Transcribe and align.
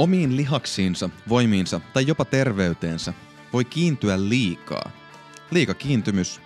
Omiin 0.00 0.36
lihaksiinsa, 0.36 1.10
voimiinsa 1.28 1.80
tai 1.92 2.06
jopa 2.06 2.24
terveyteensä 2.24 3.12
voi 3.52 3.64
kiintyä 3.64 4.28
liikaa. 4.28 4.90
Liika 5.50 5.74
kiintymys 5.74 6.40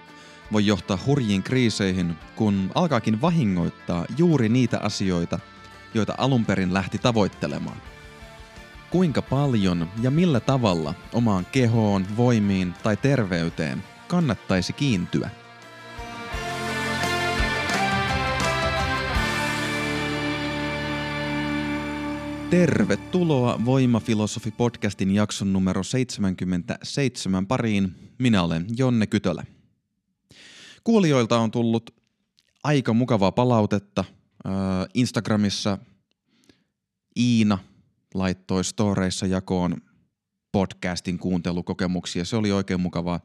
voi 0.52 0.66
johtaa 0.66 0.98
hurjiin 1.06 1.42
kriiseihin, 1.42 2.14
kun 2.36 2.70
alkaakin 2.74 3.20
vahingoittaa 3.20 4.06
juuri 4.18 4.48
niitä 4.48 4.78
asioita, 4.78 5.38
joita 5.94 6.14
alun 6.18 6.44
perin 6.44 6.74
lähti 6.74 6.98
tavoittelemaan. 6.98 7.76
Kuinka 8.90 9.22
paljon 9.22 9.88
ja 10.02 10.10
millä 10.10 10.40
tavalla 10.40 10.94
omaan 11.12 11.46
kehoon, 11.52 12.06
voimiin 12.16 12.74
tai 12.82 12.96
terveyteen 12.96 13.84
kannattaisi 14.08 14.72
kiintyä? 14.72 15.30
Tervetuloa 22.54 23.60
Voimafilosofi-podcastin 23.64 25.10
jakson 25.10 25.52
numero 25.52 25.82
77 25.82 27.46
pariin. 27.46 27.94
Minä 28.18 28.42
olen 28.42 28.66
Jonne 28.76 29.06
Kytölä. 29.06 29.44
Kuulijoilta 30.84 31.38
on 31.38 31.50
tullut 31.50 31.90
aika 32.64 32.92
mukavaa 32.92 33.32
palautetta. 33.32 34.04
Instagramissa 34.94 35.78
Iina 37.18 37.58
laittoi 38.14 38.64
storeissa 38.64 39.26
jakoon 39.26 39.76
podcastin 40.52 41.18
kuuntelukokemuksia. 41.18 42.24
Se 42.24 42.36
oli 42.36 42.52
oikein 42.52 42.80
mukavaa. 42.80 43.20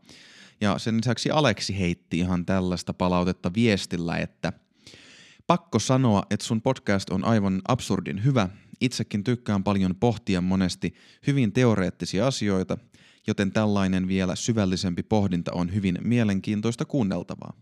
Ja 0.61 0.77
sen 0.77 0.97
lisäksi 0.97 1.31
Aleksi 1.31 1.79
heitti 1.79 2.19
ihan 2.19 2.45
tällaista 2.45 2.93
palautetta 2.93 3.53
viestillä, 3.53 4.17
että 4.17 4.53
pakko 5.47 5.79
sanoa, 5.79 6.23
että 6.29 6.45
sun 6.45 6.61
podcast 6.61 7.09
on 7.09 7.25
aivan 7.25 7.61
absurdin 7.67 8.23
hyvä. 8.23 8.49
Itsekin 8.81 9.23
tykkään 9.23 9.63
paljon 9.63 9.95
pohtia 9.95 10.41
monesti 10.41 10.93
hyvin 11.27 11.51
teoreettisia 11.51 12.27
asioita, 12.27 12.77
joten 13.27 13.51
tällainen 13.51 14.07
vielä 14.07 14.35
syvällisempi 14.35 15.03
pohdinta 15.03 15.51
on 15.53 15.73
hyvin 15.73 15.97
mielenkiintoista 16.01 16.85
kuunneltavaa. 16.85 17.53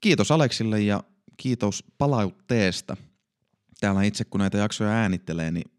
Kiitos 0.00 0.30
Aleksille 0.30 0.80
ja 0.80 1.04
kiitos 1.36 1.84
palautteesta. 1.98 2.96
Täällä 3.80 4.02
itse 4.02 4.24
kun 4.24 4.38
näitä 4.38 4.58
jaksoja 4.58 4.90
äänittelee, 4.90 5.50
niin 5.50 5.70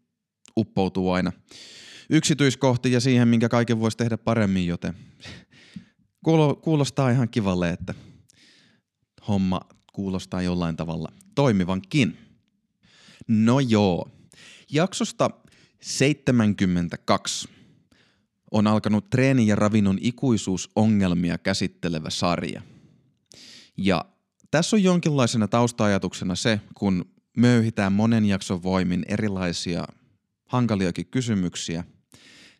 uppoutuu 0.56 1.10
aina 1.10 1.32
yksityiskohtiin 2.10 2.92
ja 2.92 3.00
siihen, 3.00 3.28
minkä 3.28 3.48
kaiken 3.48 3.80
voisi 3.80 3.96
tehdä 3.96 4.18
paremmin, 4.18 4.66
joten 4.66 4.94
kuulostaa 6.62 7.10
ihan 7.10 7.28
kivalle, 7.28 7.70
että 7.70 7.94
homma 9.28 9.60
kuulostaa 9.92 10.42
jollain 10.42 10.76
tavalla 10.76 11.12
toimivankin. 11.34 12.18
No 13.28 13.60
joo, 13.60 14.08
jaksosta 14.70 15.30
72 15.80 17.48
on 18.50 18.66
alkanut 18.66 19.10
treeni- 19.10 19.46
ja 19.46 19.56
ravinnon 19.56 19.98
ikuisuusongelmia 20.00 21.38
käsittelevä 21.38 22.10
sarja. 22.10 22.62
Ja 23.76 24.04
tässä 24.50 24.76
on 24.76 24.82
jonkinlaisena 24.82 25.48
taustaajatuksena 25.48 26.34
se, 26.34 26.60
kun 26.74 27.04
möyhitään 27.36 27.92
monen 27.92 28.24
jakson 28.24 28.62
voimin 28.62 29.04
erilaisia 29.08 29.84
hankaliakin 30.46 31.06
kysymyksiä. 31.06 31.84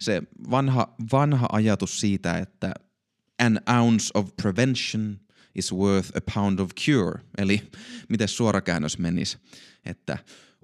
Se 0.01 0.23
vanha, 0.51 0.95
vanha 1.13 1.49
ajatus 1.53 2.01
siitä, 2.01 2.39
että 2.39 2.75
an 3.39 3.61
ounce 3.81 4.11
of 4.15 4.31
prevention 4.43 5.21
is 5.55 5.73
worth 5.73 6.11
a 6.17 6.21
pound 6.35 6.59
of 6.59 6.71
cure, 6.87 7.21
eli 7.39 7.63
miten 8.09 8.29
suorakäännös 8.29 8.99
menisi, 8.99 9.39
että 9.85 10.19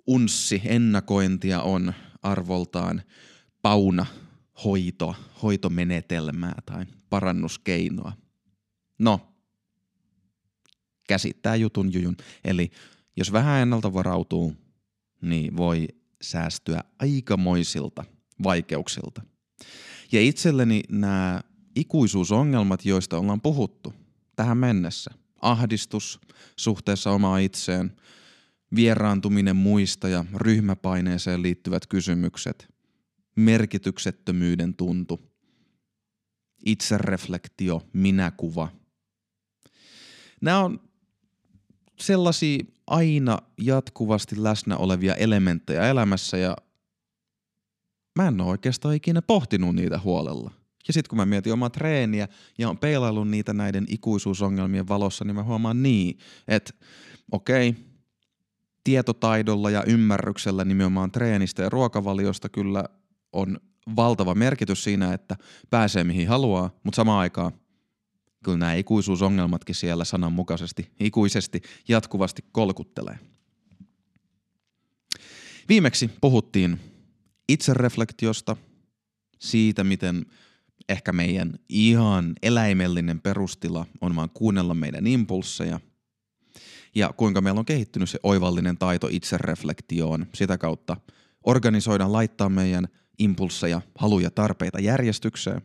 unssi 0.06 0.62
ennakointia 0.64 1.62
on 1.62 1.94
arvoltaan 2.22 3.02
pauna 3.62 4.06
hoito, 4.64 5.14
hoitomenetelmää 5.42 6.62
tai 6.66 6.86
parannuskeinoa. 7.10 8.12
No, 8.98 9.20
käsittää 11.08 11.56
jutun 11.56 11.92
jujun. 11.92 12.16
Eli 12.44 12.70
jos 13.16 13.32
vähän 13.32 13.62
ennalta 13.62 13.92
varautuu, 13.92 14.56
niin 15.22 15.56
voi 15.56 15.88
säästyä 16.22 16.84
aikamoisilta 16.98 18.04
vaikeuksilta. 18.42 19.22
Ja 20.12 20.20
itselleni 20.20 20.82
nämä 20.88 21.40
ikuisuusongelmat, 21.76 22.84
joista 22.84 23.18
ollaan 23.18 23.40
puhuttu 23.40 23.94
tähän 24.36 24.58
mennessä, 24.58 25.10
ahdistus 25.40 26.20
suhteessa 26.56 27.10
omaan 27.10 27.42
itseen, 27.42 27.96
vieraantuminen 28.74 29.56
muista 29.56 30.08
ja 30.08 30.24
ryhmäpaineeseen 30.34 31.42
liittyvät 31.42 31.86
kysymykset, 31.86 32.68
merkityksettömyyden 33.36 34.74
tuntu, 34.74 35.20
itsereflektio, 36.64 37.82
minäkuva. 37.92 38.68
Nämä 40.40 40.60
on 40.60 40.80
sellaisia 42.00 42.64
aina 42.86 43.38
jatkuvasti 43.58 44.42
läsnä 44.42 44.76
olevia 44.76 45.14
elementtejä 45.14 45.88
elämässä 45.88 46.36
ja 46.36 46.56
mä 48.16 48.28
en 48.28 48.40
ole 48.40 48.50
oikeastaan 48.50 48.94
ikinä 48.94 49.22
pohtinut 49.22 49.74
niitä 49.74 49.98
huolella. 49.98 50.50
Ja 50.88 50.92
sitten 50.92 51.08
kun 51.08 51.16
mä 51.16 51.26
mietin 51.26 51.52
omaa 51.52 51.70
treeniä 51.70 52.28
ja 52.58 52.68
on 52.68 52.78
peilaillut 52.78 53.28
niitä 53.28 53.52
näiden 53.52 53.86
ikuisuusongelmien 53.88 54.88
valossa, 54.88 55.24
niin 55.24 55.34
mä 55.34 55.42
huomaan 55.42 55.82
niin, 55.82 56.18
että 56.48 56.72
okei, 57.32 57.68
okay, 57.68 57.82
tietotaidolla 58.84 59.70
ja 59.70 59.84
ymmärryksellä 59.86 60.64
nimenomaan 60.64 61.12
treenistä 61.12 61.62
ja 61.62 61.68
ruokavaliosta 61.68 62.48
kyllä 62.48 62.84
on 63.32 63.60
valtava 63.96 64.34
merkitys 64.34 64.84
siinä, 64.84 65.14
että 65.14 65.36
pääsee 65.70 66.04
mihin 66.04 66.28
haluaa, 66.28 66.70
mutta 66.84 66.96
samaan 66.96 67.20
aikaan 67.20 67.52
kyllä 68.44 68.58
nämä 68.58 68.74
ikuisuusongelmatkin 68.74 69.74
siellä 69.74 70.04
sananmukaisesti, 70.04 70.90
ikuisesti, 71.00 71.62
jatkuvasti 71.88 72.44
kolkuttelee. 72.52 73.18
Viimeksi 75.68 76.10
puhuttiin 76.20 76.80
itsereflektiosta, 77.48 78.56
siitä 79.38 79.84
miten 79.84 80.26
ehkä 80.88 81.12
meidän 81.12 81.58
ihan 81.68 82.32
eläimellinen 82.42 83.20
perustila 83.20 83.86
on 84.00 84.16
vaan 84.16 84.30
kuunnella 84.30 84.74
meidän 84.74 85.06
impulsseja 85.06 85.80
ja 86.94 87.12
kuinka 87.16 87.40
meillä 87.40 87.58
on 87.58 87.64
kehittynyt 87.64 88.10
se 88.10 88.18
oivallinen 88.22 88.78
taito 88.78 89.08
itsereflektioon 89.10 90.26
sitä 90.34 90.58
kautta 90.58 90.96
organisoida, 91.46 92.12
laittaa 92.12 92.48
meidän 92.48 92.88
impulsseja, 93.18 93.80
haluja, 93.98 94.30
tarpeita 94.30 94.80
järjestykseen. 94.80 95.62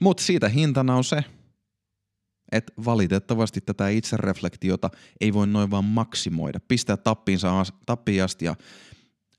Mutta 0.00 0.22
siitä 0.22 0.48
hintana 0.48 0.96
on 0.96 1.04
se, 1.04 1.24
että 2.52 2.72
valitettavasti 2.84 3.60
tätä 3.60 3.88
itsereflektiota 3.88 4.90
ei 5.20 5.32
voi 5.32 5.46
noin 5.46 5.70
vaan 5.70 5.84
maksimoida, 5.84 6.60
pistää 6.68 6.96
tappiinsa, 6.96 7.64
tappiin 7.86 8.24
asti 8.24 8.44
ja 8.44 8.54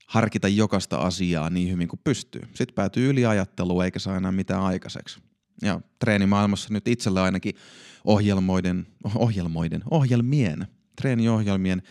harkita 0.07 0.47
jokaista 0.47 0.97
asiaa 0.97 1.49
niin 1.49 1.71
hyvin 1.71 1.87
kuin 1.87 1.99
pystyy. 2.03 2.41
Sitten 2.41 2.75
päätyy 2.75 3.09
yliajatteluun 3.09 3.85
eikä 3.85 3.99
saa 3.99 4.17
enää 4.17 4.31
mitään 4.31 4.63
aikaiseksi. 4.63 5.19
Ja 5.61 5.81
treenimaailmassa 5.99 6.73
nyt 6.73 6.87
itselle 6.87 7.21
ainakin 7.21 7.55
ohjelmoiden, 8.03 8.87
ohjelmoiden, 9.15 9.83
ohjelmien, 9.91 10.67
treeniohjelmien 11.01 11.81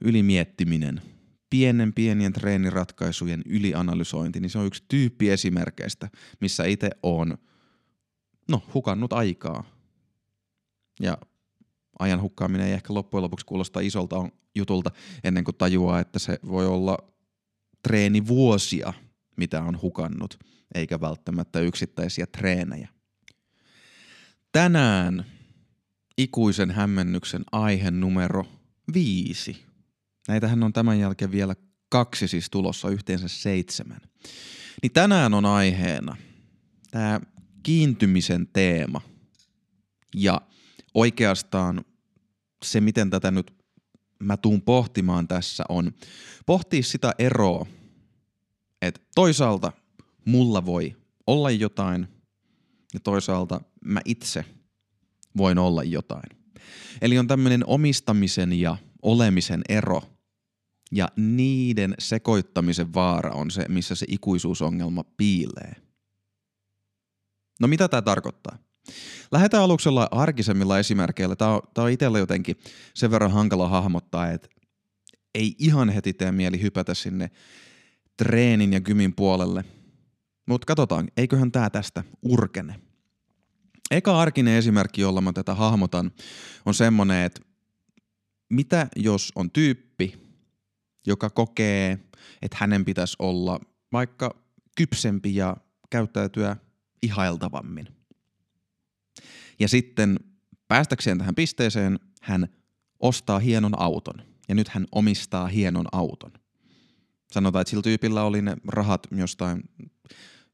ylimiettiminen, 0.00 1.02
pienen 1.50 1.92
pienien 1.92 2.32
treeniratkaisujen 2.32 3.42
ylianalysointi, 3.46 4.40
niin 4.40 4.50
se 4.50 4.58
on 4.58 4.66
yksi 4.66 4.84
tyyppi 4.88 5.30
esimerkkeistä, 5.30 6.08
missä 6.40 6.64
itse 6.64 6.90
on 7.02 7.38
no, 8.48 8.62
hukannut 8.74 9.12
aikaa. 9.12 9.64
Ja 11.00 11.18
ajan 11.98 12.20
hukkaaminen 12.20 12.66
ei 12.66 12.72
ehkä 12.72 12.94
loppujen 12.94 13.22
lopuksi 13.22 13.46
kuulosta 13.46 13.80
isolta 13.80 14.28
jutulta 14.54 14.90
ennen 15.24 15.44
kuin 15.44 15.56
tajuaa, 15.56 16.00
että 16.00 16.18
se 16.18 16.38
voi 16.48 16.66
olla 16.66 16.98
treenivuosia, 17.82 18.92
mitä 19.36 19.62
on 19.62 19.82
hukannut, 19.82 20.38
eikä 20.74 21.00
välttämättä 21.00 21.60
yksittäisiä 21.60 22.26
treenejä. 22.26 22.88
Tänään 24.52 25.33
ikuisen 26.18 26.70
hämmennyksen 26.70 27.44
aihe 27.52 27.90
numero 27.90 28.46
viisi. 28.94 29.64
Näitähän 30.28 30.62
on 30.62 30.72
tämän 30.72 31.00
jälkeen 31.00 31.32
vielä 31.32 31.54
kaksi 31.88 32.28
siis 32.28 32.50
tulossa, 32.50 32.88
yhteensä 32.88 33.28
seitsemän. 33.28 34.00
Niin 34.82 34.92
tänään 34.92 35.34
on 35.34 35.44
aiheena 35.44 36.16
tämä 36.90 37.20
kiintymisen 37.62 38.48
teema. 38.52 39.00
Ja 40.14 40.40
oikeastaan 40.94 41.84
se, 42.64 42.80
miten 42.80 43.10
tätä 43.10 43.30
nyt 43.30 43.54
mä 44.18 44.36
tuun 44.36 44.62
pohtimaan 44.62 45.28
tässä 45.28 45.64
on 45.68 45.92
pohtia 46.46 46.82
sitä 46.82 47.14
eroa, 47.18 47.66
että 48.82 49.00
toisaalta 49.14 49.72
mulla 50.24 50.66
voi 50.66 50.96
olla 51.26 51.50
jotain 51.50 52.08
ja 52.94 53.00
toisaalta 53.00 53.60
mä 53.84 54.00
itse 54.04 54.44
voin 55.36 55.58
olla 55.58 55.82
jotain. 55.82 56.38
Eli 57.02 57.18
on 57.18 57.26
tämmöinen 57.26 57.66
omistamisen 57.66 58.52
ja 58.52 58.76
olemisen 59.02 59.62
ero, 59.68 60.02
Ja 60.92 61.08
niiden 61.16 61.94
sekoittamisen 61.98 62.94
vaara 62.94 63.30
on 63.30 63.50
se, 63.50 63.68
missä 63.68 63.94
se 63.94 64.06
ikuisuusongelma 64.08 65.04
piilee. 65.16 65.76
No 67.60 67.68
mitä 67.68 67.88
tämä 67.88 68.02
tarkoittaa? 68.02 68.58
Lähdetään 69.32 69.62
aluksi 69.62 69.88
arkisemmilla 70.10 70.78
esimerkkeillä. 70.78 71.36
Tämä 71.36 71.50
on, 71.50 71.62
on 71.78 71.90
itsellä 71.90 72.18
jotenkin 72.18 72.56
sen 72.94 73.10
verran 73.10 73.30
hankala 73.30 73.68
hahmottaa, 73.68 74.30
että 74.30 74.48
ei 75.34 75.54
ihan 75.58 75.88
heti 75.88 76.12
tee 76.12 76.32
mieli 76.32 76.62
hypätä 76.62 76.94
sinne 76.94 77.30
treenin 78.16 78.72
ja 78.72 78.80
gymin 78.80 79.14
puolelle. 79.14 79.64
Mutta 80.48 80.66
katsotaan, 80.66 81.08
eiköhän 81.16 81.52
tämä 81.52 81.70
tästä 81.70 82.04
urkene. 82.22 82.80
Eka 83.90 84.20
arkinen 84.20 84.54
esimerkki, 84.54 85.00
jolla 85.00 85.20
mä 85.20 85.32
tätä 85.32 85.54
hahmotan, 85.54 86.12
on 86.66 86.74
semmonen, 86.74 87.24
että 87.24 87.40
mitä 88.50 88.88
jos 88.96 89.32
on 89.34 89.50
tyyppi, 89.50 90.14
joka 91.06 91.30
kokee, 91.30 91.98
että 92.42 92.56
hänen 92.60 92.84
pitäisi 92.84 93.16
olla 93.18 93.60
vaikka 93.92 94.44
kypsempi 94.76 95.36
ja 95.36 95.56
käyttäytyä 95.90 96.56
ihailtavammin. 97.02 97.88
Ja 99.58 99.68
sitten 99.68 100.16
päästäkseen 100.68 101.18
tähän 101.18 101.34
pisteeseen 101.34 101.98
hän 102.22 102.48
ostaa 103.00 103.38
hienon 103.38 103.80
auton. 103.80 104.14
Ja 104.48 104.54
nyt 104.54 104.68
hän 104.68 104.86
omistaa 104.92 105.46
hienon 105.46 105.86
auton. 105.92 106.32
Sanotaan, 107.32 107.60
että 107.60 107.70
sillä 107.70 107.82
tyypillä 107.82 108.22
oli 108.22 108.42
ne 108.42 108.56
rahat 108.68 109.06
jostain 109.10 109.62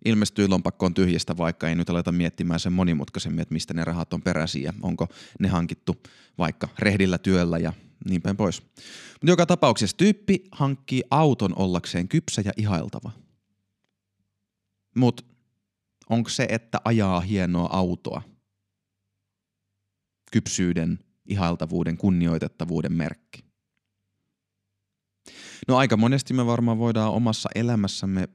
ilmestyy 0.04 0.48
lompakkoon 0.48 0.94
tyhjistä, 0.94 1.36
vaikka 1.36 1.68
ei 1.68 1.74
nyt 1.74 1.90
aleta 1.90 2.12
miettimään 2.12 2.60
sen 2.60 2.72
monimutkaisemmin, 2.72 3.40
että 3.40 3.52
mistä 3.52 3.74
ne 3.74 3.84
rahat 3.84 4.12
on 4.12 4.22
peräisiä 4.22 4.62
ja 4.62 4.72
onko 4.82 5.08
ne 5.40 5.48
hankittu 5.48 5.96
vaikka 6.38 6.68
rehdillä 6.78 7.18
työllä 7.18 7.58
ja 7.58 7.72
niin 8.08 8.22
päin 8.22 8.36
pois. 8.36 8.62
Mutta 9.12 9.26
joka 9.28 9.46
tapauksessa 9.46 9.96
tyyppi 9.96 10.44
hankkii 10.52 11.02
auton 11.10 11.58
ollakseen 11.58 12.08
kypsä 12.08 12.42
ja 12.44 12.52
ihailtava. 12.56 13.10
Mutta 14.96 15.22
onko 16.08 16.28
se, 16.30 16.46
että 16.50 16.78
ajaa 16.84 17.20
hienoa 17.20 17.68
autoa, 17.72 18.22
kypsyyden, 20.32 20.98
ihailtavuuden, 21.26 21.96
kunnioitettavuuden 21.96 22.92
merkki? 22.92 23.44
No 25.68 25.76
aika 25.76 25.96
monesti 25.96 26.34
me 26.34 26.46
varmaan 26.46 26.78
voidaan 26.78 27.12
omassa 27.12 27.48
elämässämme 27.54 28.28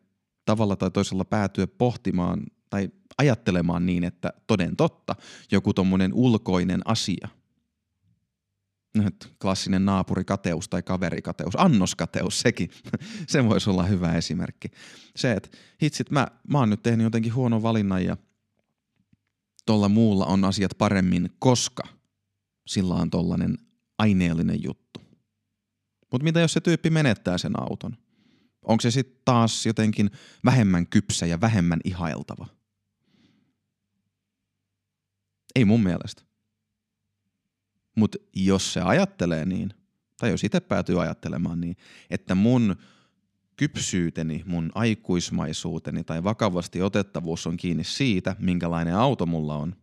tavalla 0.46 0.76
tai 0.76 0.92
toisella 0.92 1.26
päätyä 1.26 1.68
pohtimaan 1.68 2.44
tai 2.70 2.90
ajattelemaan 3.18 3.86
niin, 3.86 4.04
että 4.04 4.34
toden 4.48 4.76
totta 4.76 5.16
joku 5.52 5.74
tommonen 5.74 6.14
ulkoinen 6.14 6.82
asia, 6.86 7.28
nyt 8.98 9.34
klassinen 9.42 9.86
naapurikateus 9.86 10.70
tai 10.70 10.84
kaverikateus, 10.84 11.54
annoskateus 11.58 12.40
sekin, 12.40 12.70
se 13.28 13.46
voisi 13.46 13.70
olla 13.70 13.84
hyvä 13.84 14.14
esimerkki. 14.14 14.68
Se, 15.16 15.32
että 15.32 15.50
hitsit, 15.84 16.12
mä, 16.12 16.28
mä 16.48 16.60
oon 16.60 16.70
nyt 16.70 16.84
tehnyt 16.84 17.04
jotenkin 17.04 17.36
huono 17.36 17.64
valinnan 17.64 18.06
ja 18.06 18.18
tuolla 19.66 19.90
muulla 19.90 20.26
on 20.26 20.44
asiat 20.44 20.72
paremmin, 20.78 21.30
koska 21.40 21.84
sillä 22.68 22.94
on 22.94 23.10
tollanen 23.10 23.58
aineellinen 23.98 24.64
juttu. 24.64 25.02
Mutta 26.12 26.24
mitä 26.24 26.40
jos 26.40 26.54
se 26.54 26.62
tyyppi 26.62 26.90
menettää 26.90 27.38
sen 27.38 27.62
auton? 27.62 27.98
Onko 28.66 28.82
se 28.82 28.92
sitten 28.92 29.22
taas 29.26 29.66
jotenkin 29.66 30.12
vähemmän 30.46 30.88
kypsä 30.88 31.26
ja 31.26 31.42
vähemmän 31.42 31.80
ihailtava? 31.84 32.48
Ei 35.56 35.66
mun 35.66 35.84
mielestä. 35.84 36.22
Mutta 37.96 38.18
jos 38.34 38.74
se 38.74 38.82
ajattelee 38.82 39.46
niin, 39.46 39.74
tai 40.18 40.30
jos 40.30 40.44
itse 40.44 40.60
päätyy 40.60 41.02
ajattelemaan 41.02 41.62
niin, 41.62 41.78
että 42.10 42.36
mun 42.36 42.76
kypsyyteni, 43.56 44.44
mun 44.46 44.72
aikuismaisuuteni 44.76 46.04
tai 46.04 46.24
vakavasti 46.24 46.82
otettavuus 46.82 47.48
on 47.48 47.58
kiinni 47.58 47.84
siitä, 47.84 48.36
minkälainen 48.40 48.96
auto 48.96 49.26
mulla 49.26 49.56
on, 49.58 49.76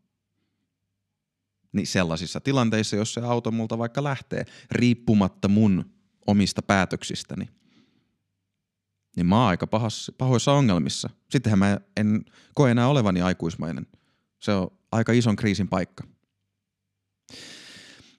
niin 1.73 1.87
sellaisissa 1.87 2.40
tilanteissa, 2.40 2.96
jos 2.96 3.14
se 3.14 3.20
auto 3.20 3.50
multa 3.50 3.79
vaikka 3.79 4.05
lähtee, 4.05 4.46
riippumatta 4.70 5.49
mun 5.49 5.90
omista 6.26 6.62
päätöksistäni, 6.62 7.49
niin 9.17 9.26
mä 9.26 9.41
oon 9.41 9.49
aika 9.49 9.67
pahassa, 9.67 10.12
pahoissa 10.12 10.53
ongelmissa. 10.53 11.11
Sittenhän 11.31 11.59
mä 11.59 11.81
en 11.97 12.25
koe 12.55 12.70
enää 12.70 12.88
olevani 12.88 13.23
aikuismainen. 13.23 13.87
Se 14.41 14.53
on 14.53 14.70
aika 14.93 15.12
ison 15.12 15.37
kriisin 15.37 15.69
paikka. 15.69 16.05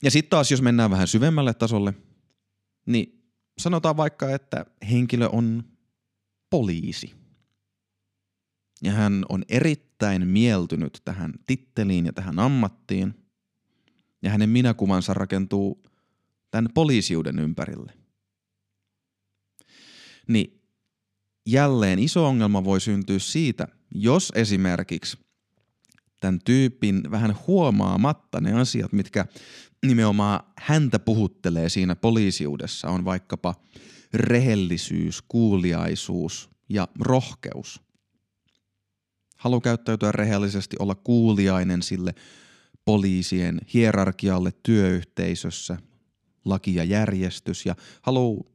Ja 0.04 0.12
sitten 0.12 0.30
taas, 0.30 0.51
jos 0.51 0.62
mennään 0.62 0.92
vähän 0.92 1.07
syvemmälle 1.07 1.54
tasolle, 1.54 1.94
niin 2.86 3.24
sanotaan 3.57 3.98
vaikka, 3.98 4.30
että 4.30 4.66
henkilö 4.92 5.28
on 5.28 5.63
poliisi. 6.50 7.13
Ja 8.84 8.92
hän 8.92 9.25
on 9.30 9.44
erittäin 9.50 10.28
mieltynyt 10.28 11.01
tähän 11.06 11.34
titteliin 11.48 12.06
ja 12.06 12.13
tähän 12.13 12.39
ammattiin. 12.39 13.13
Ja 14.22 14.30
hänen 14.30 14.50
minäkuvansa 14.50 15.13
rakentuu 15.13 15.84
tämän 16.51 16.69
poliisiuden 16.74 17.39
ympärille. 17.39 17.94
Niin 20.28 20.62
jälleen 21.45 22.00
iso 22.00 22.28
ongelma 22.28 22.63
voi 22.63 22.81
syntyä 22.81 23.19
siitä, 23.19 23.68
jos 23.92 24.31
esimerkiksi 24.36 25.18
tämän 26.19 26.40
tyypin 26.45 27.12
vähän 27.12 27.36
huomaamatta 27.48 28.42
ne 28.42 28.54
asiat, 28.54 28.94
mitkä 28.94 29.25
nimenomaan 29.86 30.40
häntä 30.57 31.00
puhuttelee 31.00 31.69
siinä 31.69 31.95
poliisiudessa, 31.95 32.90
on 32.90 33.06
vaikkapa 33.06 33.56
rehellisyys, 34.13 35.22
kuuliaisuus 35.22 36.50
ja 36.69 36.88
rohkeus. 37.00 37.81
Halu 39.38 39.62
käyttäytyä 39.62 40.12
rehellisesti, 40.12 40.75
olla 40.80 40.96
kuuliainen 40.96 41.81
sille 41.81 42.16
poliisien 42.86 43.62
hierarkialle 43.74 44.54
työyhteisössä, 44.63 45.78
laki 46.46 46.75
ja 46.75 46.84
järjestys 46.84 47.66
ja 47.66 47.75
haluaa 48.01 48.53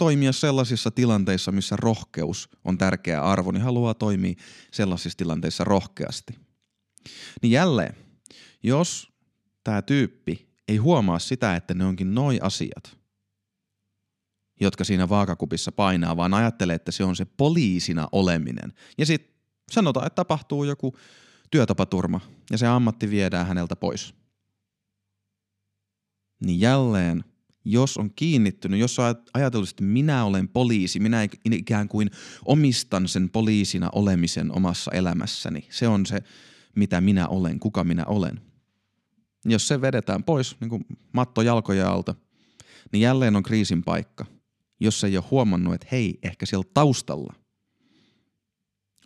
toimia 0.00 0.32
sellaisissa 0.32 0.90
tilanteissa, 0.90 1.52
missä 1.52 1.76
rohkeus 1.76 2.48
on 2.64 2.78
tärkeä 2.78 3.22
arvo, 3.22 3.52
niin 3.52 3.62
haluaa 3.62 3.94
toimia 3.94 4.34
sellaisissa 4.72 5.16
tilanteissa 5.16 5.64
rohkeasti. 5.64 6.38
Niin 7.42 7.50
jälleen, 7.50 7.96
jos 8.62 9.12
tämä 9.64 9.82
tyyppi 9.82 10.48
ei 10.68 10.76
huomaa 10.76 11.18
sitä, 11.18 11.56
että 11.56 11.74
ne 11.74 11.84
onkin 11.84 12.14
noi 12.14 12.38
asiat, 12.42 12.96
jotka 14.60 14.84
siinä 14.84 15.08
vaakakupissa 15.08 15.72
painaa, 15.72 16.16
vaan 16.16 16.34
ajattelee, 16.34 16.76
että 16.76 16.92
se 16.92 17.04
on 17.04 17.16
se 17.16 17.24
poliisina 17.24 18.08
oleminen. 18.12 18.72
Ja 18.98 19.06
sitten 19.06 19.34
sanotaan, 19.70 20.06
että 20.06 20.14
tapahtuu 20.14 20.64
joku 20.64 20.96
työtapaturma 21.50 22.20
ja 22.50 22.58
se 22.58 22.66
ammatti 22.66 23.10
viedään 23.10 23.46
häneltä 23.46 23.76
pois. 23.76 24.14
Niin 26.44 26.60
jälleen 26.60 27.24
jos 27.64 27.96
on 27.96 28.10
kiinnittynyt, 28.16 28.80
jos 28.80 28.98
on 28.98 29.14
ajatellut, 29.34 29.70
että 29.70 29.84
minä 29.84 30.24
olen 30.24 30.48
poliisi, 30.48 31.00
minä 31.00 31.28
ikään 31.44 31.88
kuin 31.88 32.10
omistan 32.44 33.08
sen 33.08 33.30
poliisina 33.30 33.88
olemisen 33.92 34.56
omassa 34.56 34.90
elämässäni. 34.90 35.66
Se 35.70 35.88
on 35.88 36.06
se, 36.06 36.18
mitä 36.76 37.00
minä 37.00 37.28
olen, 37.28 37.60
kuka 37.60 37.84
minä 37.84 38.04
olen. 38.04 38.40
Jos 39.44 39.68
se 39.68 39.80
vedetään 39.80 40.24
pois, 40.24 40.56
niin 40.60 40.68
kuin 40.68 40.84
matto 41.12 41.42
jalkoja 41.42 41.92
alta, 41.92 42.14
niin 42.92 43.00
jälleen 43.00 43.36
on 43.36 43.42
kriisin 43.42 43.82
paikka. 43.82 44.26
Jos 44.80 45.04
ei 45.04 45.16
ole 45.16 45.24
huomannut, 45.30 45.74
että 45.74 45.86
hei, 45.92 46.18
ehkä 46.22 46.46
siellä 46.46 46.70
taustalla 46.74 47.34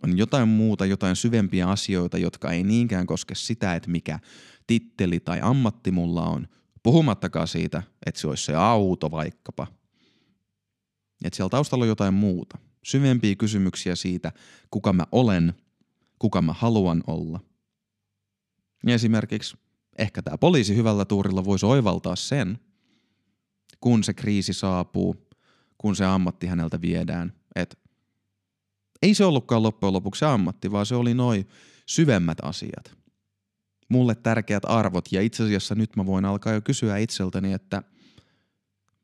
on 0.03 0.17
jotain 0.17 0.47
muuta, 0.47 0.85
jotain 0.85 1.15
syvempiä 1.15 1.67
asioita, 1.67 2.17
jotka 2.17 2.51
ei 2.51 2.63
niinkään 2.63 3.05
koske 3.05 3.35
sitä, 3.35 3.75
että 3.75 3.89
mikä 3.89 4.19
titteli 4.67 5.19
tai 5.19 5.39
ammatti 5.41 5.91
mulla 5.91 6.25
on, 6.25 6.47
Puhumattakaan 6.85 7.47
siitä, 7.47 7.83
että 8.05 8.21
se 8.21 8.27
olisi 8.27 8.43
se 8.43 8.55
auto 8.55 9.11
vaikkapa. 9.11 9.67
Että 11.23 11.37
siellä 11.37 11.49
taustalla 11.49 11.83
on 11.83 11.89
jotain 11.89 12.13
muuta. 12.13 12.57
Syvempiä 12.83 13.35
kysymyksiä 13.35 13.95
siitä, 13.95 14.31
kuka 14.71 14.93
mä 14.93 15.03
olen, 15.11 15.53
kuka 16.19 16.41
mä 16.41 16.53
haluan 16.53 17.03
olla. 17.07 17.39
Ja 18.85 18.93
esimerkiksi 18.93 19.57
ehkä 19.97 20.21
tämä 20.21 20.37
poliisi 20.37 20.75
hyvällä 20.75 21.05
tuurilla 21.05 21.45
voisi 21.45 21.65
oivaltaa 21.65 22.15
sen, 22.15 22.59
kun 23.81 24.03
se 24.03 24.13
kriisi 24.13 24.53
saapuu, 24.53 25.27
kun 25.77 25.95
se 25.95 26.05
ammatti 26.05 26.47
häneltä 26.47 26.81
viedään, 26.81 27.33
että 27.55 27.77
ei 29.01 29.13
se 29.13 29.25
ollutkaan 29.25 29.63
loppujen 29.63 29.93
lopuksi 29.93 30.25
ammatti, 30.25 30.71
vaan 30.71 30.85
se 30.85 30.95
oli 30.95 31.13
noin 31.13 31.47
syvemmät 31.85 32.37
asiat– 32.41 32.95
mulle 33.89 34.15
tärkeät 34.15 34.63
arvot 34.65 35.11
ja 35.11 35.21
itse 35.21 35.43
asiassa 35.43 35.75
nyt 35.75 35.95
mä 35.95 36.05
voin 36.05 36.25
alkaa 36.25 36.53
jo 36.53 36.61
kysyä 36.61 36.97
itseltäni, 36.97 37.53
että 37.53 37.83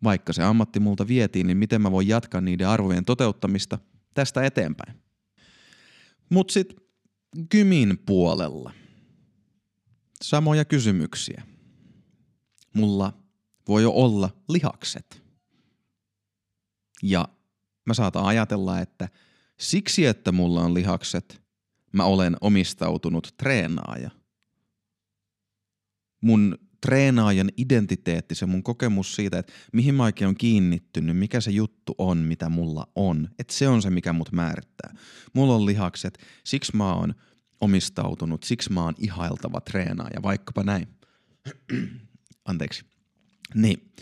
vaikka 0.03 0.33
se 0.33 0.43
ammatti 0.43 0.79
multa 0.79 1.07
vietiin, 1.07 1.47
niin 1.47 1.57
miten 1.57 1.81
mä 1.81 1.91
voin 1.91 2.07
jatkaa 2.07 2.41
niiden 2.41 2.67
arvojen 2.67 3.05
toteuttamista 3.05 3.79
tästä 4.13 4.43
eteenpäin. 4.43 5.01
Mut 6.29 6.49
sit 6.49 6.81
Kymin 7.49 7.97
puolella 8.05 8.71
samoja 10.23 10.65
kysymyksiä. 10.65 11.43
Mulla 12.73 13.13
voi 13.67 13.83
jo 13.83 13.91
olla 13.91 14.29
lihakset. 14.49 15.23
Ja 17.03 17.27
mä 17.85 17.93
saatan 17.93 18.25
ajatella, 18.25 18.79
että 18.79 19.09
siksi, 19.59 20.05
että 20.05 20.31
mulla 20.31 20.61
on 20.61 20.73
lihakset, 20.73 21.41
mä 21.91 22.03
olen 22.03 22.37
omistautunut 22.41 23.33
treenaaja. 23.37 24.20
Mun 26.21 26.57
treenaajan 26.81 27.49
identiteetti, 27.57 28.35
se 28.35 28.45
mun 28.45 28.63
kokemus 28.63 29.15
siitä, 29.15 29.39
että 29.39 29.53
mihin 29.73 29.95
mä 29.95 30.03
oikein 30.03 30.27
on 30.27 30.35
kiinnittynyt, 30.35 31.17
mikä 31.17 31.41
se 31.41 31.51
juttu 31.51 31.95
on, 31.97 32.17
mitä 32.17 32.49
mulla 32.49 32.87
on. 32.95 33.29
Että 33.39 33.53
se 33.53 33.67
on 33.67 33.81
se, 33.81 33.89
mikä 33.89 34.13
mut 34.13 34.31
määrittää. 34.31 34.93
Mulla 35.33 35.55
on 35.55 35.65
lihakset, 35.65 36.17
siksi 36.43 36.75
mä 36.75 36.93
oon 36.93 37.15
omistautunut, 37.61 38.43
siksi 38.43 38.73
mä 38.73 38.83
oon 38.83 38.93
ihailtava 38.97 39.61
treenaaja, 39.61 40.23
vaikkapa 40.23 40.63
näin. 40.63 40.87
Anteeksi. 42.45 42.85
Niin. 43.55 43.93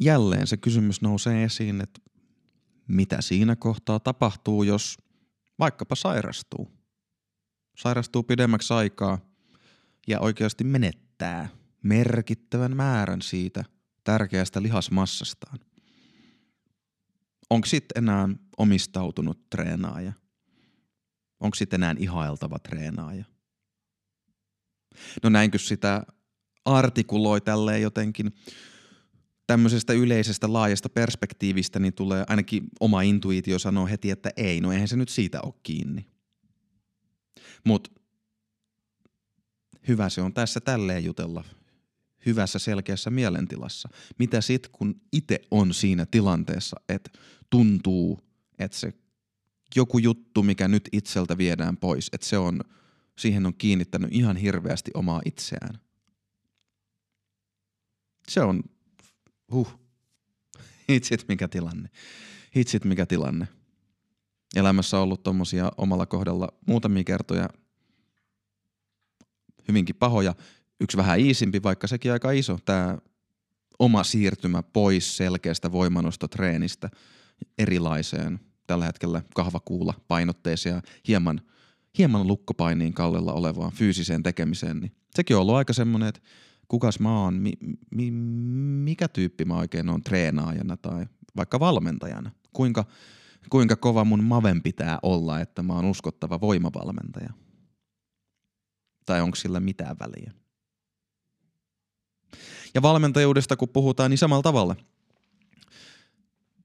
Jälleen 0.00 0.46
se 0.46 0.56
kysymys 0.56 1.02
nousee 1.02 1.44
esiin, 1.44 1.80
että 1.80 2.00
mitä 2.88 3.22
siinä 3.22 3.56
kohtaa 3.56 4.00
tapahtuu, 4.00 4.62
jos 4.62 4.98
vaikkapa 5.58 5.94
sairastuu. 5.94 6.70
Sairastuu 7.76 8.22
pidemmäksi 8.22 8.74
aikaa 8.74 9.35
ja 10.06 10.20
oikeasti 10.20 10.64
menettää 10.64 11.48
merkittävän 11.82 12.76
määrän 12.76 13.22
siitä 13.22 13.64
tärkeästä 14.04 14.62
lihasmassastaan. 14.62 15.58
Onko 17.50 17.66
sitten 17.66 18.04
enää 18.04 18.28
omistautunut 18.58 19.50
treenaaja? 19.50 20.12
Onko 21.40 21.54
sitten 21.54 21.82
enää 21.82 21.94
ihailtava 21.98 22.58
treenaaja? 22.58 23.24
No 25.22 25.30
näinkö 25.30 25.58
sitä 25.58 26.06
artikuloi 26.64 27.40
tälleen 27.40 27.82
jotenkin 27.82 28.32
tämmöisestä 29.46 29.92
yleisestä 29.92 30.52
laajasta 30.52 30.88
perspektiivistä, 30.88 31.78
niin 31.78 31.94
tulee 31.94 32.24
ainakin 32.28 32.64
oma 32.80 33.02
intuitio 33.02 33.58
sanoo 33.58 33.86
heti, 33.86 34.10
että 34.10 34.30
ei, 34.36 34.60
no 34.60 34.72
eihän 34.72 34.88
se 34.88 34.96
nyt 34.96 35.08
siitä 35.08 35.40
ole 35.40 35.54
kiinni. 35.62 36.06
Mutta 37.64 37.90
hyvä 39.88 40.08
se 40.08 40.22
on 40.22 40.34
tässä 40.34 40.60
tälleen 40.60 41.04
jutella 41.04 41.44
hyvässä 42.26 42.58
selkeässä 42.58 43.10
mielentilassa. 43.10 43.88
Mitä 44.18 44.40
sit 44.40 44.68
kun 44.68 45.00
itse 45.12 45.40
on 45.50 45.74
siinä 45.74 46.06
tilanteessa, 46.06 46.80
että 46.88 47.10
tuntuu, 47.50 48.20
että 48.58 48.78
se 48.78 48.92
joku 49.76 49.98
juttu, 49.98 50.42
mikä 50.42 50.68
nyt 50.68 50.88
itseltä 50.92 51.38
viedään 51.38 51.76
pois, 51.76 52.10
että 52.12 52.26
se 52.26 52.38
on, 52.38 52.60
siihen 53.18 53.46
on 53.46 53.54
kiinnittänyt 53.54 54.12
ihan 54.12 54.36
hirveästi 54.36 54.90
omaa 54.94 55.22
itseään. 55.24 55.80
Se 58.28 58.40
on, 58.40 58.62
huh, 59.52 59.80
hitsit 60.88 61.24
mikä 61.28 61.48
tilanne, 61.48 61.88
hitsit 62.56 62.84
mikä 62.84 63.06
tilanne. 63.06 63.48
Elämässä 64.56 64.96
on 64.96 65.02
ollut 65.02 65.22
tommosia 65.22 65.72
omalla 65.76 66.06
kohdalla 66.06 66.48
muutamia 66.66 67.04
kertoja 67.04 67.48
hyvinkin 69.68 69.96
pahoja. 69.96 70.34
Yksi 70.80 70.96
vähän 70.96 71.20
iisimpi, 71.20 71.62
vaikka 71.62 71.86
sekin 71.86 72.12
aika 72.12 72.30
iso, 72.30 72.58
tämä 72.64 72.98
oma 73.78 74.04
siirtymä 74.04 74.62
pois 74.62 75.16
selkeästä 75.16 75.72
voimanostotreenistä 75.72 76.90
erilaiseen 77.58 78.40
tällä 78.66 78.84
hetkellä 78.84 79.22
kahvakuula 79.34 79.94
painotteeseen 80.08 80.82
hieman, 81.08 81.40
hieman 81.98 82.26
lukkopainiin 82.26 82.94
kallella 82.94 83.32
olevaan 83.32 83.72
fyysiseen 83.72 84.22
tekemiseen, 84.22 84.80
niin 84.80 84.92
sekin 85.14 85.36
on 85.36 85.42
ollut 85.42 85.54
aika 85.54 85.72
semmoinen, 85.72 86.08
että 86.08 86.20
kukas 86.68 87.00
mä 87.00 87.22
oon, 87.22 87.34
mi, 87.34 87.52
mi, 87.90 88.10
mikä 88.84 89.08
tyyppi 89.08 89.44
mä 89.44 89.56
oikein 89.56 89.88
on 89.88 90.02
treenaajana 90.02 90.76
tai 90.76 91.06
vaikka 91.36 91.60
valmentajana. 91.60 92.30
Kuinka, 92.52 92.84
kuinka 93.50 93.76
kova 93.76 94.04
mun 94.04 94.24
maven 94.24 94.62
pitää 94.62 94.98
olla, 95.02 95.40
että 95.40 95.62
mä 95.62 95.72
oon 95.72 95.84
uskottava 95.84 96.40
voimavalmentaja. 96.40 97.32
Tai 99.06 99.20
onko 99.20 99.36
sillä 99.36 99.60
mitään 99.60 99.96
väliä. 100.00 100.32
Ja 102.74 102.82
valmentajuudesta 102.82 103.56
kun 103.56 103.68
puhutaan, 103.68 104.10
niin 104.10 104.18
samalla 104.18 104.42
tavalla. 104.42 104.76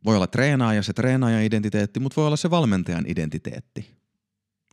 Voi 0.05 0.15
olla 0.15 0.27
treenaaja, 0.27 0.83
se 0.83 0.93
treenaajan 0.93 1.43
identiteetti, 1.43 1.99
mutta 1.99 2.15
voi 2.15 2.27
olla 2.27 2.37
se 2.37 2.49
valmentajan 2.49 3.05
identiteetti. 3.07 3.97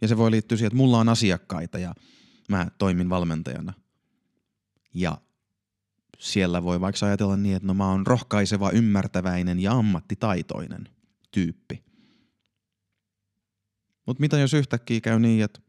Ja 0.03 0.09
se 0.09 0.17
voi 0.17 0.31
liittyä 0.31 0.59
siihen, 0.59 0.67
että 0.67 0.77
mulla 0.77 0.99
on 0.99 1.09
asiakkaita 1.09 1.79
ja 1.79 1.95
mä 2.49 2.67
toimin 2.79 3.11
valmentajana– 3.11 3.73
ja 4.95 5.19
siellä 6.19 6.63
voi 6.63 6.81
vaikka 6.81 7.07
ajatella 7.07 7.37
niin, 7.37 7.57
että 7.57 7.67
no 7.67 7.75
mä 7.75 7.91
oon 7.91 8.07
rohkaiseva, 8.07 8.71
ymmärtäväinen 8.71 9.61
ja 9.61 9.73
ammattitaitoinen 9.73 10.89
tyyppi. 11.31 11.85
Mutta 14.07 14.21
mitä 14.21 14.39
jos 14.39 14.55
yhtäkkiä 14.55 15.01
käy 15.01 15.19
niin, 15.19 15.45
että 15.45 15.61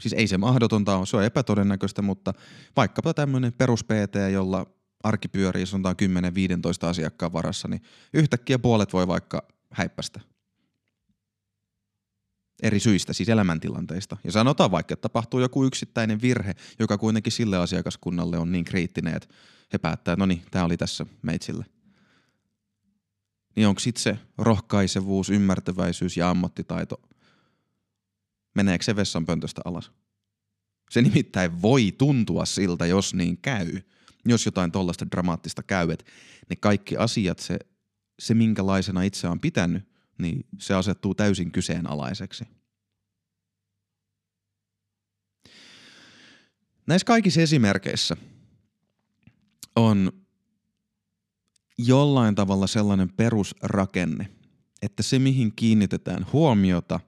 siis 0.00 0.12
ei 0.12 0.26
se 0.26 0.38
mahdotonta 0.38 0.96
ole, 0.96 1.06
se 1.06 1.16
on 1.16 1.24
epätodennäköistä, 1.24 2.02
mutta 2.02 2.32
vaikkapa 2.76 3.14
tämmöinen 3.14 3.52
perus 3.52 3.84
PT, 3.84 4.32
jolla 4.32 4.66
arki 5.02 5.28
pyörii 5.28 5.66
sanotaan 5.66 5.96
10-15 6.84 6.86
asiakkaan 6.86 7.32
varassa, 7.32 7.68
niin 7.68 7.82
yhtäkkiä 8.14 8.58
puolet 8.58 8.92
voi 8.92 9.08
vaikka 9.08 9.42
häippästä 9.72 10.20
eri 12.62 12.80
syistä, 12.80 13.12
siis 13.12 13.28
elämäntilanteista. 13.28 14.16
Ja 14.24 14.32
sanotaan 14.32 14.70
vaikka, 14.70 14.92
että 14.92 15.02
tapahtuu 15.02 15.40
joku 15.40 15.64
yksittäinen 15.64 16.22
virhe, 16.22 16.54
joka 16.78 16.98
kuitenkin 16.98 17.32
sille 17.32 17.56
asiakaskunnalle 17.56 18.38
on 18.38 18.52
niin 18.52 18.64
kriittinen, 18.64 19.16
että 19.16 19.28
he 19.72 19.78
päättää, 19.78 20.16
no 20.16 20.26
niin, 20.26 20.42
tämä 20.50 20.64
oli 20.64 20.76
tässä 20.76 21.06
meitsille. 21.22 21.66
Niin 23.56 23.68
onko 23.68 23.80
sitten 23.80 24.02
se 24.02 24.18
rohkaisevuus, 24.38 25.30
ymmärtäväisyys 25.30 26.16
ja 26.16 26.30
ammattitaito, 26.30 27.00
meneekö 28.54 28.84
se 28.84 28.96
vessanpöntöstä 28.96 29.62
alas? 29.64 29.92
Se 30.90 31.02
nimittäin 31.02 31.62
voi 31.62 31.92
tuntua 31.98 32.44
siltä, 32.44 32.86
jos 32.86 33.14
niin 33.14 33.38
käy. 33.38 33.80
Jos 34.24 34.46
jotain 34.46 34.72
tollaista 34.72 35.06
dramaattista 35.10 35.62
käy, 35.62 35.90
että 35.90 36.04
ne 36.50 36.56
kaikki 36.56 36.96
asiat, 36.96 37.38
se, 37.38 37.58
se 38.18 38.34
minkälaisena 38.34 39.02
itse 39.02 39.28
on 39.28 39.40
pitänyt, 39.40 39.88
niin 40.18 40.46
se 40.58 40.74
asettuu 40.74 41.14
täysin 41.14 41.52
kyseenalaiseksi. 41.52 42.44
Näissä 46.86 47.06
kaikissa 47.06 47.40
esimerkkeissä 47.40 48.16
on 49.76 50.12
jollain 51.78 52.34
tavalla 52.34 52.66
sellainen 52.66 53.12
perusrakenne, 53.12 54.28
että 54.82 55.02
se 55.02 55.18
mihin 55.18 55.52
kiinnitetään 55.56 56.26
huomiota 56.32 57.00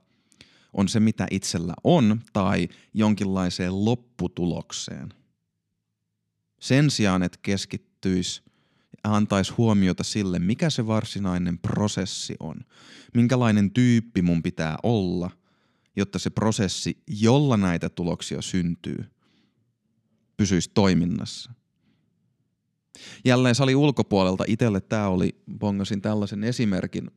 on 0.73 0.87
se 0.87 0.99
mitä 0.99 1.27
itsellä 1.31 1.73
on 1.83 2.21
tai 2.33 2.67
jonkinlaiseen 2.93 3.85
lopputulokseen. 3.85 5.13
Sen 6.59 6.91
sijaan, 6.91 7.23
että 7.23 7.39
keskittyisi 7.41 8.43
antaisi 9.03 9.53
huomiota 9.53 10.03
sille, 10.03 10.39
mikä 10.39 10.69
se 10.69 10.87
varsinainen 10.87 11.57
prosessi 11.57 12.35
on. 12.39 12.55
Minkälainen 13.13 13.71
tyyppi 13.71 14.21
mun 14.21 14.43
pitää 14.43 14.77
olla, 14.83 15.31
jotta 15.95 16.19
se 16.19 16.29
prosessi, 16.29 17.03
jolla 17.07 17.57
näitä 17.57 17.89
tuloksia 17.89 18.41
syntyy, 18.41 19.05
pysyisi 20.37 20.71
toiminnassa. 20.73 21.51
Jälleen 23.25 23.55
sali 23.55 23.75
ulkopuolelta 23.75 24.43
itselle 24.47 24.81
tämä 24.81 25.07
oli, 25.07 25.35
bongasin 25.59 26.01
tällaisen 26.01 26.43
esimerkin. 26.43 27.11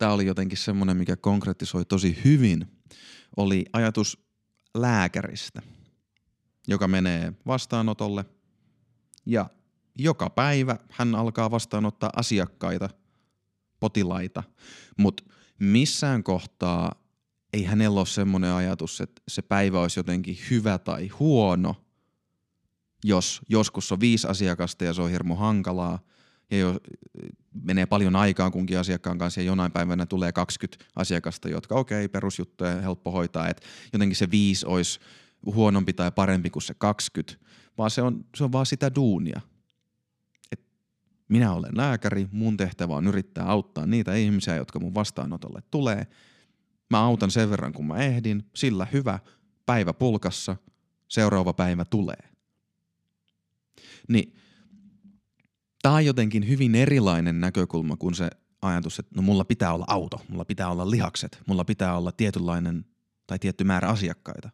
Tämä 0.00 0.12
oli 0.12 0.26
jotenkin 0.26 0.58
semmoinen, 0.58 0.96
mikä 0.96 1.16
konkretisoi 1.16 1.84
tosi 1.84 2.18
hyvin. 2.24 2.66
Oli 3.36 3.64
ajatus 3.72 4.18
lääkäristä, 4.74 5.62
joka 6.68 6.88
menee 6.88 7.32
vastaanotolle 7.46 8.24
ja 9.26 9.50
joka 9.98 10.30
päivä 10.30 10.76
hän 10.90 11.14
alkaa 11.14 11.50
vastaanottaa 11.50 12.10
asiakkaita, 12.16 12.90
potilaita, 13.80 14.42
mutta 14.98 15.22
missään 15.58 16.22
kohtaa 16.22 16.94
ei 17.52 17.64
hänellä 17.64 18.00
ole 18.00 18.06
semmoinen 18.06 18.52
ajatus, 18.52 19.00
että 19.00 19.22
se 19.28 19.42
päivä 19.42 19.80
olisi 19.80 19.98
jotenkin 19.98 20.38
hyvä 20.50 20.78
tai 20.78 21.08
huono, 21.08 21.76
jos 23.04 23.40
joskus 23.48 23.92
on 23.92 24.00
viisi 24.00 24.28
asiakasta 24.28 24.84
ja 24.84 24.94
se 24.94 25.02
on 25.02 25.10
hirmu 25.10 25.34
hankalaa, 25.34 25.98
ja 26.50 26.58
jo, 26.58 26.80
menee 27.64 27.86
paljon 27.86 28.16
aikaa 28.16 28.50
kunkin 28.50 28.78
asiakkaan 28.78 29.18
kanssa 29.18 29.40
ja 29.40 29.44
jonain 29.44 29.72
päivänä 29.72 30.06
tulee 30.06 30.32
20 30.32 30.84
asiakasta, 30.96 31.48
jotka 31.48 31.74
okei, 31.74 32.04
okay, 32.04 32.08
perusjuttuja 32.08 32.80
helppo 32.80 33.10
hoitaa, 33.10 33.48
että 33.48 33.66
jotenkin 33.92 34.16
se 34.16 34.30
viisi 34.30 34.66
olisi 34.66 35.00
huonompi 35.46 35.92
tai 35.92 36.10
parempi 36.10 36.50
kuin 36.50 36.62
se 36.62 36.74
20, 36.74 37.46
vaan 37.78 37.90
se 37.90 38.02
on, 38.02 38.24
se 38.36 38.44
on 38.44 38.52
vaan 38.52 38.66
sitä 38.66 38.94
duunia. 38.94 39.40
Minä 41.28 41.52
olen 41.52 41.76
lääkäri, 41.76 42.28
mun 42.32 42.56
tehtävä 42.56 42.94
on 42.94 43.06
yrittää 43.06 43.44
auttaa 43.44 43.86
niitä 43.86 44.14
ihmisiä, 44.14 44.56
jotka 44.56 44.80
mun 44.80 44.94
vastaanotolle 44.94 45.62
tulee. 45.70 46.06
Mä 46.90 47.00
autan 47.00 47.30
sen 47.30 47.50
verran, 47.50 47.72
kun 47.72 47.86
mä 47.86 47.96
ehdin, 47.96 48.44
sillä 48.54 48.86
hyvä, 48.92 49.18
päivä 49.66 49.92
pulkassa, 49.92 50.56
seuraava 51.08 51.52
päivä 51.52 51.84
tulee. 51.84 52.30
Niin 54.08 54.39
Tämä 55.82 55.94
on 55.94 56.06
jotenkin 56.06 56.48
hyvin 56.48 56.74
erilainen 56.74 57.40
näkökulma 57.40 57.96
kuin 57.96 58.14
se 58.14 58.30
ajatus, 58.62 58.98
että 58.98 59.12
no 59.16 59.22
mulla 59.22 59.44
pitää 59.44 59.74
olla 59.74 59.84
auto, 59.88 60.20
mulla 60.28 60.44
pitää 60.44 60.68
olla 60.68 60.90
lihakset, 60.90 61.42
mulla 61.46 61.64
pitää 61.64 61.96
olla 61.96 62.12
tietynlainen 62.12 62.84
tai 63.26 63.38
tietty 63.38 63.64
määrä 63.64 63.88
asiakkaita. 63.88 64.50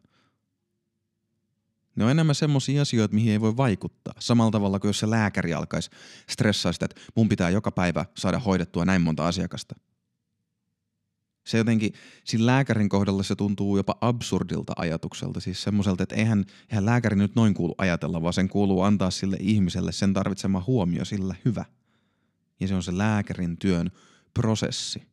Ne 1.95 2.05
on 2.05 2.11
enemmän 2.11 2.35
semmoisia 2.35 2.81
asioita, 2.81 3.15
mihin 3.15 3.31
ei 3.31 3.41
voi 3.41 3.57
vaikuttaa. 3.57 4.13
Samalla 4.19 4.51
tavalla 4.51 4.79
kuin 4.79 4.89
jos 4.89 4.99
se 4.99 5.09
lääkäri 5.09 5.53
alkaisi 5.53 5.89
stressaa 6.29 6.73
sitä, 6.73 6.85
että 6.85 7.01
mun 7.15 7.29
pitää 7.29 7.49
joka 7.49 7.71
päivä 7.71 8.05
saada 8.17 8.39
hoidettua 8.39 8.85
näin 8.85 9.01
monta 9.01 9.27
asiakasta. 9.27 9.75
Se 11.47 11.57
jotenkin, 11.57 11.93
siinä 12.23 12.45
lääkärin 12.45 12.89
kohdalla 12.89 13.23
se 13.23 13.35
tuntuu 13.35 13.77
jopa 13.77 13.95
absurdilta 14.01 14.73
ajatukselta. 14.75 15.39
Siis 15.39 15.63
semmoiselta, 15.63 16.03
että 16.03 16.15
eihän, 16.15 16.45
eihän 16.69 16.85
lääkäri 16.85 17.15
nyt 17.15 17.35
noin 17.35 17.53
kuulu 17.53 17.75
ajatella, 17.77 18.21
vaan 18.21 18.33
sen 18.33 18.49
kuuluu 18.49 18.81
antaa 18.81 19.11
sille 19.11 19.37
ihmiselle 19.39 19.91
sen 19.91 20.13
tarvitsema 20.13 20.63
huomio 20.67 21.05
sillä 21.05 21.35
hyvä. 21.45 21.65
Ja 22.59 22.67
se 22.67 22.75
on 22.75 22.83
se 22.83 22.97
lääkärin 22.97 23.57
työn 23.57 23.91
prosessi. 24.33 25.03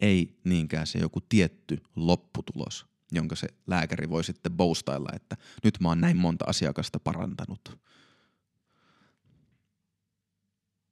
Ei 0.00 0.38
niinkään 0.44 0.86
se 0.86 0.98
joku 0.98 1.20
tietty 1.20 1.82
lopputulos 1.96 2.90
jonka 3.12 3.36
se 3.36 3.48
lääkäri 3.66 4.10
voi 4.10 4.24
sitten 4.24 4.52
boostailla, 4.52 5.08
että 5.14 5.36
nyt 5.64 5.78
mä 5.80 5.88
oon 5.88 6.00
näin 6.00 6.16
monta 6.16 6.44
asiakasta 6.48 7.00
parantanut. 7.00 7.78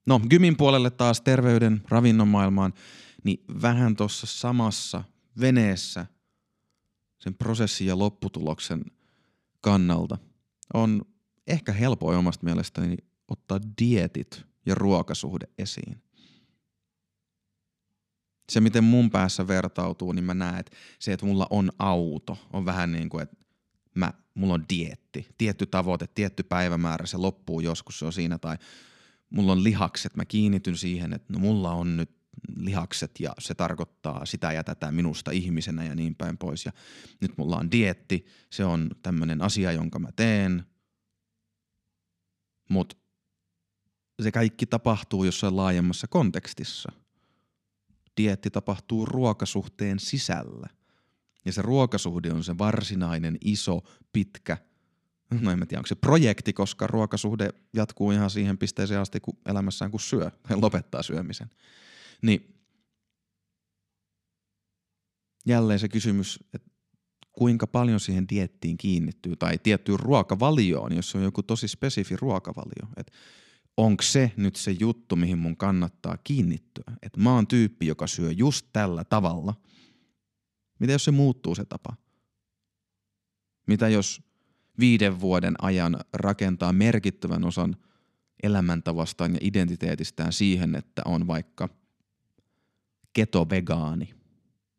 No, 0.05 0.19
Gymin 0.29 0.57
puolelle 0.57 0.89
taas 0.89 1.21
terveyden, 1.21 1.81
ravinnon 1.89 2.27
maailmaan, 2.27 2.73
niin 3.23 3.43
vähän 3.61 3.95
tuossa 3.95 4.27
samassa 4.27 5.03
veneessä 5.39 6.05
sen 7.19 7.35
prosessin 7.35 7.87
ja 7.87 7.99
lopputuloksen 7.99 8.81
kannalta 9.61 10.17
on 10.73 11.01
ehkä 11.47 11.73
helpoin 11.73 12.17
omasta 12.17 12.45
mielestäni 12.45 12.97
ottaa 13.27 13.59
dietit 13.81 14.45
ja 14.65 14.75
ruokasuhde 14.75 15.47
esiin. 15.57 16.01
Se, 18.51 18.59
miten 18.61 18.83
mun 18.83 19.09
päässä 19.09 19.47
vertautuu, 19.47 20.11
niin 20.11 20.23
mä 20.23 20.33
näen, 20.33 20.59
että 20.59 20.77
se, 20.99 21.13
että 21.13 21.25
mulla 21.25 21.47
on 21.49 21.71
auto, 21.79 22.37
on 22.53 22.65
vähän 22.65 22.91
niin 22.91 23.09
kuin, 23.09 23.23
että 23.23 23.35
mä, 23.95 24.13
mulla 24.33 24.53
on 24.53 24.65
dietti, 24.69 25.27
tietty 25.37 25.65
tavoite, 25.65 26.07
tietty 26.07 26.43
päivämäärä, 26.43 27.05
se 27.05 27.17
loppuu 27.17 27.59
joskus, 27.59 27.99
se 27.99 28.05
on 28.05 28.13
siinä, 28.13 28.37
tai 28.37 28.57
mulla 29.29 29.51
on 29.51 29.63
lihakset, 29.63 30.15
mä 30.15 30.25
kiinnityn 30.25 30.77
siihen, 30.77 31.13
että 31.13 31.33
no 31.33 31.39
mulla 31.39 31.71
on 31.71 31.97
nyt 31.97 32.18
lihakset 32.55 33.19
ja 33.19 33.33
se 33.39 33.55
tarkoittaa 33.55 34.25
sitä 34.25 34.51
ja 34.51 34.63
tätä 34.63 34.91
minusta 34.91 35.31
ihmisenä 35.31 35.83
ja 35.83 35.95
niin 35.95 36.15
päin 36.15 36.37
pois. 36.37 36.65
Ja 36.65 36.71
nyt 37.21 37.37
mulla 37.37 37.57
on 37.57 37.71
dietti, 37.71 38.25
se 38.49 38.65
on 38.65 38.89
tämmöinen 39.01 39.41
asia, 39.41 39.71
jonka 39.71 39.99
mä 39.99 40.09
teen, 40.15 40.63
mutta 42.69 42.95
se 44.21 44.31
kaikki 44.31 44.65
tapahtuu 44.65 45.23
jossain 45.23 45.55
laajemmassa 45.55 46.07
kontekstissa– 46.07 46.91
dietti 48.19 48.49
tapahtuu 48.49 49.05
ruokasuhteen 49.05 49.99
sisällä. 49.99 50.67
Ja 51.45 51.53
se 51.53 51.61
ruokasuhde 51.61 52.31
on 52.33 52.43
se 52.43 52.57
varsinainen, 52.57 53.37
iso, 53.41 53.81
pitkä, 54.13 54.57
no 55.41 55.51
en 55.51 55.59
mä 55.59 55.65
tiedä 55.65 55.79
onko 55.79 55.87
se 55.87 55.95
projekti, 55.95 56.53
koska 56.53 56.87
ruokasuhde 56.87 57.49
jatkuu 57.73 58.11
ihan 58.11 58.29
siihen 58.29 58.57
pisteeseen 58.57 59.01
asti 59.01 59.19
kun 59.19 59.37
elämässään 59.45 59.91
kun 59.91 59.99
syö, 59.99 60.31
lopettaa 60.61 61.03
syömisen. 61.03 61.49
Niin 62.21 62.55
jälleen 65.45 65.79
se 65.79 65.89
kysymys, 65.89 66.39
että 66.53 66.69
kuinka 67.31 67.67
paljon 67.67 67.99
siihen 67.99 68.29
diettiin 68.29 68.77
kiinnittyy 68.77 69.35
tai 69.35 69.57
tiettyyn 69.57 69.99
ruokavalioon, 69.99 70.95
jos 70.95 71.15
on 71.15 71.23
joku 71.23 71.43
tosi 71.43 71.67
spesifi 71.67 72.15
ruokavalio. 72.15 72.87
Että 72.97 73.11
onko 73.77 74.03
se 74.03 74.31
nyt 74.37 74.55
se 74.55 74.71
juttu, 74.71 75.15
mihin 75.15 75.37
mun 75.37 75.57
kannattaa 75.57 76.17
kiinnittyä? 76.23 76.93
Että 77.01 77.19
mä 77.19 77.35
oon 77.35 77.47
tyyppi, 77.47 77.87
joka 77.87 78.07
syö 78.07 78.31
just 78.31 78.65
tällä 78.73 79.03
tavalla. 79.03 79.53
Mitä 80.79 80.93
jos 80.93 81.05
se 81.05 81.11
muuttuu 81.11 81.55
se 81.55 81.65
tapa? 81.65 81.95
Mitä 83.67 83.89
jos 83.89 84.21
viiden 84.79 85.19
vuoden 85.19 85.55
ajan 85.61 85.99
rakentaa 86.13 86.73
merkittävän 86.73 87.45
osan 87.45 87.75
elämäntavastaan 88.43 89.33
ja 89.33 89.39
identiteetistään 89.41 90.33
siihen, 90.33 90.75
että 90.75 91.01
on 91.05 91.27
vaikka 91.27 91.69
keto-vegaani. 93.13 94.13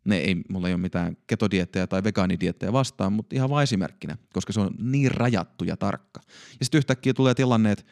Ne 0.05 0.17
ei, 0.17 0.37
mulla 0.49 0.69
ei 0.69 0.75
ole 0.75 0.81
mitään 0.81 1.17
ketodiettejä 1.27 1.87
tai 1.87 2.05
vegaanidiettejä 2.05 2.73
vastaan, 2.73 3.13
mutta 3.13 3.37
ihan 3.37 3.51
vain 3.51 3.63
esimerkkinä, 3.63 4.17
koska 4.33 4.53
se 4.53 4.61
on 4.61 4.75
niin 4.79 5.11
rajattu 5.11 5.65
ja 5.65 5.77
tarkka. 5.77 6.21
Ja 6.61 6.65
sitten 6.65 6.79
yhtäkkiä 6.79 7.15
tulee 7.15 7.35
tilanne, 7.35 7.73
että 7.73 7.85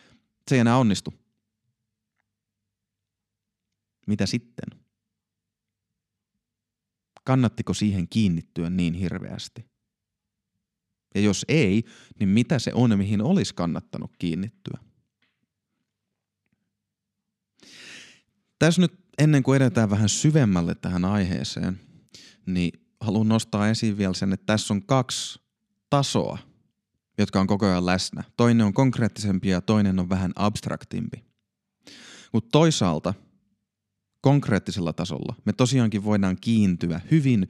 se 0.49 0.55
ei 0.55 0.61
enää 0.61 0.77
onnistu. 0.77 1.15
Mitä 4.07 4.27
sitten? 4.27 4.81
Kannattiko 7.25 7.75
siihen 7.75 8.09
kiinnittyä 8.09 8.71
niin 8.71 8.95
hirveästi? 8.95 9.65
Ja 11.15 11.21
jos 11.21 11.45
ei, 11.49 11.85
niin 12.19 12.29
mitä 12.29 12.59
se 12.59 12.71
on, 12.75 12.99
mihin 12.99 13.23
olisi 13.23 13.55
kannattanut 13.55 14.17
kiinnittyä? 14.19 14.79
Tässä 18.59 18.81
nyt 18.81 19.08
ennen 19.19 19.43
kuin 19.43 19.57
edetään 19.57 19.91
vähän 19.91 20.09
syvemmälle 20.09 20.75
tähän 20.75 21.05
aiheeseen, 21.05 21.81
niin 22.47 22.81
haluan 23.01 23.29
nostaa 23.29 23.69
esiin 23.69 23.99
vielä 23.99 24.15
sen, 24.15 24.33
että 24.33 24.47
tässä 24.47 24.75
on 24.75 24.83
kaksi 24.83 25.41
tasoa 25.91 26.39
jotka 27.19 27.41
on 27.41 27.47
koko 27.47 27.67
ajan 27.67 27.87
läsnä. 27.87 28.25
Toinen 28.37 28.67
on 28.67 28.75
konkreettisempi 28.75 29.49
ja 29.49 29.61
toinen 29.61 29.99
on 29.99 30.09
vähän 30.09 30.33
abstraktimpi. 30.37 31.25
Mutta 32.33 32.49
toisaalta 32.53 33.15
konkreettisella 34.21 34.93
tasolla 34.93 35.35
me 35.45 35.53
tosiaankin 35.53 36.05
voidaan 36.05 36.37
kiintyä 36.41 37.01
hyvin 37.11 37.49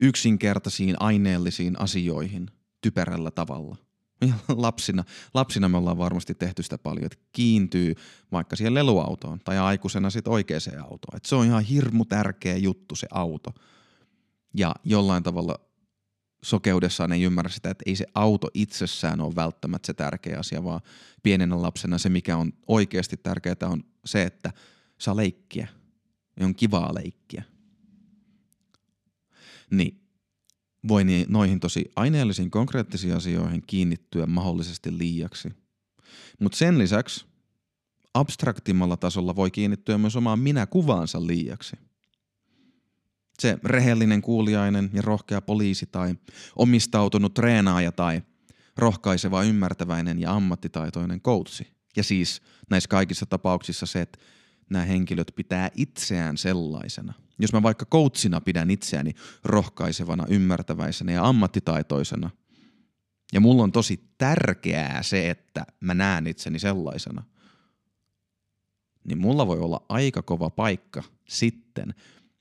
yksinkertaisiin 0.00 0.96
aineellisiin 1.00 1.80
asioihin 1.80 2.46
typerällä 2.80 3.30
tavalla. 3.30 3.76
Lapsina, 4.48 5.04
lapsina 5.34 5.68
me 5.68 5.76
ollaan 5.76 5.98
varmasti 5.98 6.34
tehty 6.34 6.62
sitä 6.62 6.78
paljon, 6.78 7.06
että 7.06 7.18
kiintyy 7.32 7.94
vaikka 8.32 8.56
siihen 8.56 8.74
leluautoon 8.74 9.38
tai 9.44 9.58
aikuisena 9.58 10.10
sitten 10.10 10.32
oikeaan 10.32 10.60
autoon. 10.82 11.16
Et 11.16 11.24
se 11.24 11.34
on 11.34 11.46
ihan 11.46 11.62
hirmu 11.62 12.04
tärkeä 12.04 12.56
juttu 12.56 12.94
se 12.94 13.06
auto. 13.10 13.54
Ja 14.54 14.74
jollain 14.84 15.22
tavalla 15.22 15.54
sokeudessaan 16.42 17.12
ei 17.12 17.22
ymmärrä 17.22 17.50
sitä, 17.50 17.70
että 17.70 17.82
ei 17.86 17.96
se 17.96 18.06
auto 18.14 18.48
itsessään 18.54 19.20
ole 19.20 19.36
välttämättä 19.36 19.86
se 19.86 19.94
tärkeä 19.94 20.38
asia, 20.38 20.64
vaan 20.64 20.80
pienenä 21.22 21.62
lapsena 21.62 21.98
se, 21.98 22.08
mikä 22.08 22.36
on 22.36 22.52
oikeasti 22.66 23.16
tärkeää, 23.16 23.56
on 23.62 23.84
se, 24.04 24.22
että 24.22 24.52
saa 24.98 25.16
leikkiä. 25.16 25.68
Ja 26.40 26.46
on 26.46 26.54
kivaa 26.54 26.94
leikkiä. 26.94 27.42
Niin 29.70 30.07
voi 30.88 31.04
noihin 31.28 31.60
tosi 31.60 31.90
aineellisiin 31.96 32.50
konkreettisiin 32.50 33.16
asioihin 33.16 33.62
kiinnittyä 33.66 34.26
mahdollisesti 34.26 34.98
liiaksi. 34.98 35.48
Mutta 36.40 36.58
sen 36.58 36.78
lisäksi 36.78 37.26
abstraktimmalla 38.14 38.96
tasolla 38.96 39.36
voi 39.36 39.50
kiinnittyä 39.50 39.98
myös 39.98 40.16
omaan 40.16 40.38
minä-kuvaansa 40.38 41.26
liiaksi– 41.26 41.76
se 43.38 43.58
rehellinen 43.64 44.22
kuuliainen 44.22 44.90
ja 44.92 45.02
rohkea 45.02 45.42
poliisi 45.42 45.86
tai 45.86 46.14
omistautunut 46.56 47.34
treenaaja 47.34 47.92
tai 47.92 48.22
rohkaiseva, 48.76 49.42
ymmärtäväinen 49.42 50.20
ja 50.20 50.32
ammattitaitoinen 50.32 51.20
koutsi. 51.20 51.66
Ja 51.96 52.02
siis 52.02 52.42
näissä 52.70 52.88
kaikissa 52.88 53.26
tapauksissa 53.26 53.86
se, 53.86 54.00
että 54.00 54.18
nämä 54.70 54.84
henkilöt 54.84 55.32
pitää 55.36 55.70
itseään 55.74 56.36
sellaisena. 56.36 57.12
Jos 57.38 57.52
mä 57.52 57.62
vaikka 57.62 57.84
koutsina 57.84 58.40
pidän 58.40 58.70
itseäni 58.70 59.14
rohkaisevana, 59.44 60.26
ymmärtäväisenä 60.28 61.12
ja 61.12 61.24
ammattitaitoisena, 61.28 62.30
ja 63.32 63.40
mulla 63.40 63.62
on 63.62 63.72
tosi 63.72 64.14
tärkeää 64.18 65.02
se, 65.02 65.30
että 65.30 65.66
mä 65.80 65.94
näen 65.94 66.26
itseni 66.26 66.58
sellaisena, 66.58 67.22
niin 69.04 69.18
mulla 69.18 69.46
voi 69.46 69.58
olla 69.58 69.86
aika 69.88 70.22
kova 70.22 70.50
paikka 70.50 71.02
sitten, 71.28 71.94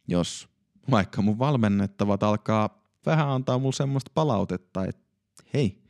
jos 0.07 0.49
vaikka 0.91 1.21
mun 1.21 1.39
valmennettavat 1.39 2.23
alkaa 2.23 2.87
vähän 3.05 3.27
antaa 3.27 3.59
mulle 3.59 3.73
semmoista 3.73 4.11
palautetta, 4.13 4.85
että 4.85 5.03
hei, 5.53 5.83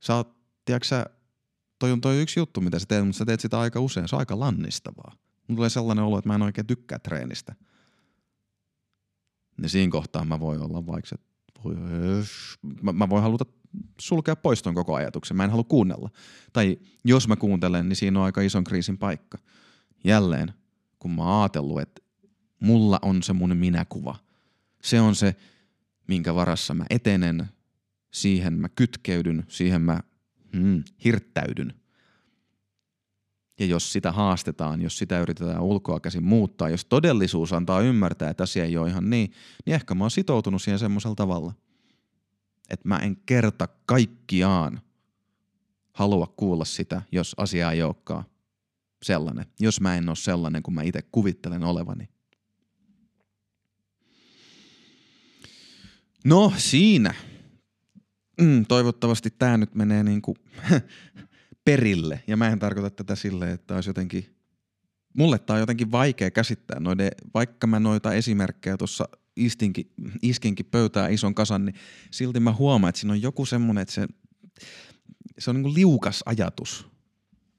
sä 0.00 0.14
oot, 0.14 0.36
tiedätkö 0.64 1.04
toi 1.78 1.92
on 1.92 2.00
toi 2.00 2.22
yksi 2.22 2.40
juttu, 2.40 2.60
mitä 2.60 2.78
sä 2.78 2.86
teet, 2.88 3.04
mutta 3.04 3.18
sä 3.18 3.24
teet 3.24 3.40
sitä 3.40 3.60
aika 3.60 3.80
usein, 3.80 4.08
se 4.08 4.16
on 4.16 4.20
aika 4.20 4.40
lannistavaa. 4.40 5.12
Mulla 5.48 5.56
tulee 5.56 5.70
sellainen 5.70 6.04
olo, 6.04 6.18
että 6.18 6.28
mä 6.28 6.34
en 6.34 6.42
oikein 6.42 6.66
tykkää 6.66 6.98
treenistä. 6.98 7.54
Niin 9.60 9.70
siinä 9.70 9.90
kohtaa 9.90 10.24
mä 10.24 10.40
voin 10.40 10.60
olla 10.60 10.86
vaikka, 10.86 11.14
että 11.14 11.60
voi, 11.64 11.74
mä, 12.82 12.92
mä 12.92 13.08
voin 13.08 13.22
haluta 13.22 13.44
sulkea 14.00 14.36
pois 14.36 14.62
ton 14.62 14.74
koko 14.74 14.94
ajatuksen. 14.94 15.36
Mä 15.36 15.44
en 15.44 15.50
halua 15.50 15.64
kuunnella. 15.64 16.10
Tai 16.52 16.78
jos 17.04 17.28
mä 17.28 17.36
kuuntelen, 17.36 17.88
niin 17.88 17.96
siinä 17.96 18.18
on 18.18 18.24
aika 18.24 18.40
ison 18.40 18.64
kriisin 18.64 18.98
paikka. 18.98 19.38
Jälleen, 20.04 20.52
kun 20.98 21.10
mä 21.10 21.22
oon 21.22 21.42
ajatellut, 21.42 21.80
että 21.80 22.02
Mulla 22.60 22.98
on 23.02 23.22
se 23.22 23.32
mun 23.32 23.56
minäkuva. 23.56 24.16
Se 24.82 25.00
on 25.00 25.14
se, 25.14 25.36
minkä 26.08 26.34
varassa 26.34 26.74
mä 26.74 26.84
etenen, 26.90 27.46
siihen 28.10 28.52
mä 28.52 28.68
kytkeydyn, 28.68 29.44
siihen 29.48 29.82
mä 29.82 30.00
hmm, 30.52 30.84
hirttäydyn. 31.04 31.74
Ja 33.58 33.66
jos 33.66 33.92
sitä 33.92 34.12
haastetaan, 34.12 34.82
jos 34.82 34.98
sitä 34.98 35.20
yritetään 35.20 35.60
ulkoa 35.62 36.00
käsin 36.00 36.24
muuttaa, 36.24 36.68
jos 36.68 36.84
todellisuus 36.84 37.52
antaa 37.52 37.80
ymmärtää, 37.80 38.30
että 38.30 38.42
asia 38.42 38.64
ei 38.64 38.76
ole 38.76 38.88
ihan 38.88 39.10
niin, 39.10 39.32
niin 39.66 39.74
ehkä 39.74 39.94
mä 39.94 40.04
oon 40.04 40.10
sitoutunut 40.10 40.62
siihen 40.62 40.78
semmoisella 40.78 41.14
tavalla, 41.14 41.52
että 42.70 42.88
mä 42.88 42.98
en 42.98 43.16
kerta 43.26 43.68
kaikkiaan 43.86 44.80
halua 45.92 46.34
kuulla 46.36 46.64
sitä, 46.64 47.02
jos 47.12 47.34
asia 47.38 47.72
ei 47.72 47.82
olekaan 47.82 48.24
sellainen, 49.02 49.46
jos 49.60 49.80
mä 49.80 49.96
en 49.96 50.08
ole 50.08 50.16
sellainen 50.16 50.62
kuin 50.62 50.74
mä 50.74 50.82
itse 50.82 51.02
kuvittelen 51.02 51.64
olevani. 51.64 52.08
No 56.24 56.52
siinä. 56.56 57.14
Mm, 58.40 58.66
toivottavasti 58.66 59.30
tämä 59.30 59.56
nyt 59.56 59.74
menee 59.74 60.02
niinku 60.02 60.36
perille. 61.64 62.22
Ja 62.26 62.36
mä 62.36 62.48
en 62.48 62.58
tarkoita 62.58 62.90
tätä 62.90 63.14
silleen, 63.14 63.52
että 63.52 63.74
olisi 63.74 63.90
jotenkin, 63.90 64.36
mulle 65.14 65.38
tämä 65.38 65.54
on 65.54 65.60
jotenkin 65.60 65.92
vaikea 65.92 66.30
käsittää 66.30 66.80
noiden, 66.80 67.10
vaikka 67.34 67.66
mä 67.66 67.80
noita 67.80 68.12
esimerkkejä 68.12 68.76
tuossa 68.76 69.08
istinkin, 69.36 69.92
iskinkin 70.22 70.66
pöytää 70.66 71.08
ison 71.08 71.34
kasan, 71.34 71.64
niin 71.64 71.74
silti 72.10 72.40
mä 72.40 72.52
huomaan, 72.52 72.88
että 72.88 73.00
siinä 73.00 73.12
on 73.12 73.22
joku 73.22 73.46
semmoinen, 73.46 73.82
että 73.82 73.94
se, 73.94 74.08
se 75.38 75.50
on 75.50 75.56
niinku 75.56 75.74
liukas 75.74 76.22
ajatus. 76.26 76.88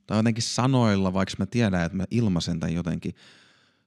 Tai 0.08 0.18
jotenkin 0.20 0.44
sanoilla, 0.44 1.14
vaikka 1.14 1.36
mä 1.40 1.46
tiedän, 1.46 1.86
että 1.86 1.98
mä 1.98 2.06
ilmaisen 2.12 2.60
tämän 2.60 2.76
jotenkin 2.76 3.16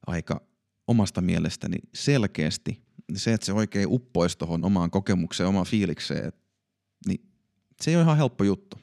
aika 0.06 0.42
omasta 0.86 1.20
mielestäni 1.20 1.76
selkeästi, 1.94 2.82
niin 3.08 3.18
se, 3.18 3.32
että 3.32 3.46
se 3.46 3.52
oikein 3.52 3.88
uppoisi 3.88 4.38
tuohon 4.38 4.64
omaan 4.64 4.90
kokemukseen, 4.90 5.48
omaan 5.48 5.66
fiilikseen, 5.66 6.32
niin 7.06 7.28
se 7.80 7.90
ei 7.90 7.96
ole 7.96 8.02
ihan 8.02 8.16
helppo 8.16 8.44
juttu. 8.44 8.78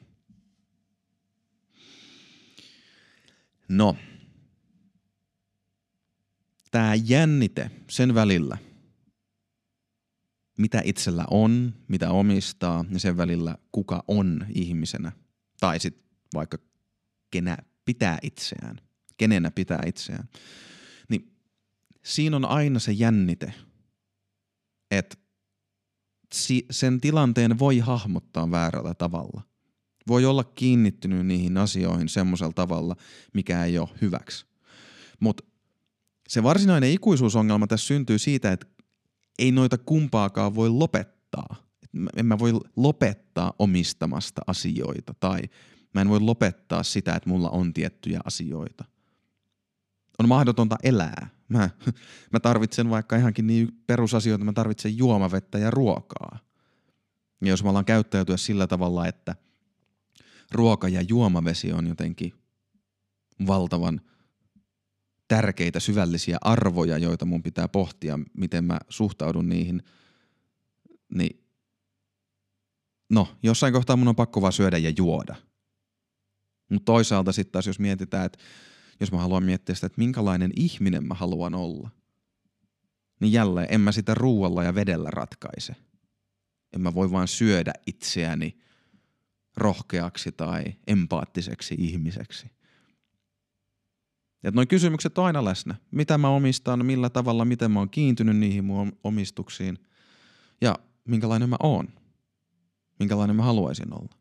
No, 3.68 3.96
tämä 6.70 6.94
jännite 6.94 7.70
sen 7.90 8.14
välillä, 8.14 8.58
mitä 10.58 10.82
itsellä 10.84 11.24
on, 11.30 11.74
mitä 11.88 12.10
omistaa, 12.10 12.84
ja 12.90 12.98
sen 13.00 13.16
välillä, 13.16 13.58
kuka 13.72 14.04
on 14.08 14.46
ihmisenä, 14.54 15.12
tai 15.60 15.80
sitten 15.80 16.04
vaikka 16.34 16.58
kenä 17.30 17.56
pitää 17.84 18.18
itseään, 18.22 18.80
kenenä 19.16 19.50
pitää 19.50 19.82
itseään, 19.86 20.28
niin 21.08 21.36
siinä 22.04 22.36
on 22.36 22.44
aina 22.44 22.78
se 22.78 22.92
jännite, 22.92 23.54
että 24.90 25.16
sen 26.70 27.00
tilanteen 27.00 27.58
voi 27.58 27.78
hahmottaa 27.78 28.50
väärällä 28.50 28.94
tavalla. 28.94 29.42
Voi 30.08 30.24
olla 30.24 30.44
kiinnittynyt 30.44 31.26
niihin 31.26 31.56
asioihin 31.56 32.08
semmoisella 32.08 32.52
tavalla, 32.52 32.96
mikä 33.34 33.64
ei 33.64 33.78
ole 33.78 33.88
hyväksi. 34.00 34.46
Mutta 35.20 35.44
se 36.28 36.42
varsinainen 36.42 36.90
ikuisuusongelma 36.90 37.66
tässä 37.66 37.86
syntyy 37.86 38.18
siitä, 38.18 38.52
että 38.52 38.66
ei 39.38 39.52
noita 39.52 39.78
kumpaakaan 39.78 40.54
voi 40.54 40.68
lopettaa. 40.68 41.56
En 42.16 42.26
mä 42.26 42.38
voi 42.38 42.52
lopettaa 42.76 43.52
omistamasta 43.58 44.40
asioita 44.46 45.14
tai 45.20 45.40
mä 45.94 46.00
en 46.00 46.08
voi 46.08 46.20
lopettaa 46.20 46.82
sitä, 46.82 47.14
että 47.14 47.28
mulla 47.28 47.50
on 47.50 47.72
tiettyjä 47.72 48.20
asioita. 48.24 48.84
On 50.18 50.28
mahdotonta 50.28 50.76
elää. 50.82 51.39
Mä, 51.50 51.70
mä 52.32 52.40
tarvitsen 52.40 52.90
vaikka 52.90 53.16
ihankin 53.16 53.46
niin 53.46 53.82
perusasioita, 53.86 54.44
mä 54.44 54.52
tarvitsen 54.52 54.98
juomavettä 54.98 55.58
ja 55.58 55.70
ruokaa. 55.70 56.38
Ja 57.40 57.48
jos 57.48 57.62
me 57.62 57.68
ollaan 57.68 57.84
käyttäytyä 57.84 58.36
sillä 58.36 58.66
tavalla, 58.66 59.06
että– 59.06 59.36
ruoka 60.52 60.88
ja 60.88 61.02
juomavesi 61.02 61.72
on 61.72 61.86
jotenkin 61.86 62.32
valtavan 63.46 64.00
tärkeitä 65.28 65.80
syvällisiä 65.80 66.38
arvoja, 66.40 66.98
joita 66.98 67.24
mun 67.24 67.42
pitää 67.42 67.68
pohtia, 67.68 68.18
miten 68.36 68.64
mä 68.64 68.78
suhtaudun 68.88 69.48
niihin, 69.48 69.82
niin 71.14 71.44
no, 73.10 73.28
jossain 73.42 73.72
kohtaa 73.72 73.96
mun 73.96 74.08
on 74.08 74.16
pakko 74.16 74.42
vaan 74.42 74.52
syödä 74.52 74.78
ja 74.78 74.92
juoda. 74.96 75.36
Mutta 76.70 76.84
toisaalta 76.84 77.32
sitten 77.32 77.52
taas 77.52 77.66
jos 77.66 77.78
mietitään, 77.78 78.26
että 78.26 78.38
jos 79.00 79.12
mä 79.12 79.18
haluan 79.18 79.44
miettiä 79.44 79.74
sitä, 79.74 79.86
että 79.86 79.98
minkälainen 79.98 80.52
ihminen 80.56 81.04
mä 81.04 81.14
haluan 81.14 81.54
olla, 81.54 81.90
niin 83.20 83.32
jälleen 83.32 83.68
en 83.70 83.80
mä 83.80 83.92
sitä 83.92 84.14
ruualla 84.14 84.64
ja 84.64 84.74
vedellä 84.74 85.10
ratkaise. 85.10 85.76
En 86.72 86.80
mä 86.80 86.94
voi 86.94 87.10
vaan 87.10 87.28
syödä 87.28 87.72
itseäni– 87.86 88.56
rohkeaksi 89.56 90.32
tai 90.32 90.64
empaattiseksi 90.86 91.74
ihmiseksi. 91.78 92.50
Ja 94.42 94.50
noin 94.50 94.68
kysymykset 94.68 95.18
on 95.18 95.24
aina 95.24 95.44
läsnä. 95.44 95.74
Mitä 95.90 96.18
mä 96.18 96.28
omistan, 96.28 96.86
millä 96.86 97.10
tavalla, 97.10 97.44
miten 97.44 97.70
mä 97.70 97.78
oon 97.78 97.90
kiintynyt 97.90 98.36
niihin 98.36 98.64
mun 98.64 98.98
omistuksiin 99.04 99.78
ja 100.60 100.78
minkälainen 101.04 101.48
mä 101.48 101.56
oon. 101.62 101.88
Minkälainen 102.98 103.36
mä 103.36 103.42
haluaisin 103.42 103.94
olla. 103.94 104.19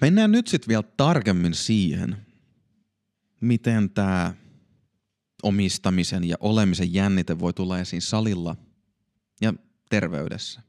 Mennään 0.00 0.32
nyt 0.32 0.46
sitten 0.46 0.68
vielä 0.68 0.82
tarkemmin 0.96 1.54
siihen, 1.54 2.26
miten 3.40 3.90
tämä 3.90 4.34
omistamisen 5.42 6.24
ja 6.24 6.36
olemisen 6.40 6.94
jännite 6.94 7.38
voi 7.38 7.52
tulla 7.52 7.78
esiin 7.78 8.02
salilla 8.02 8.56
ja 9.40 9.54
terveydessä 9.90 10.60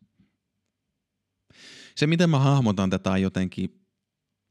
se, 1.96 2.08
miten 2.08 2.30
mä 2.30 2.40
hahmotan 2.40 2.90
tätä 2.90 3.18
jotenkin 3.18 3.82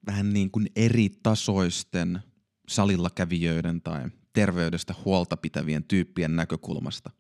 vähän 0.06 0.32
niin 0.32 0.50
kuin 0.50 0.66
eri 0.76 1.08
tasoisten 1.22 2.22
salilla 2.68 3.10
kävijöiden 3.10 3.80
tai 3.80 4.10
terveydestä 4.32 4.94
huolta 5.04 5.36
pitävien 5.36 5.84
tyyppien 5.84 6.36
näkökulmasta. 6.36 7.10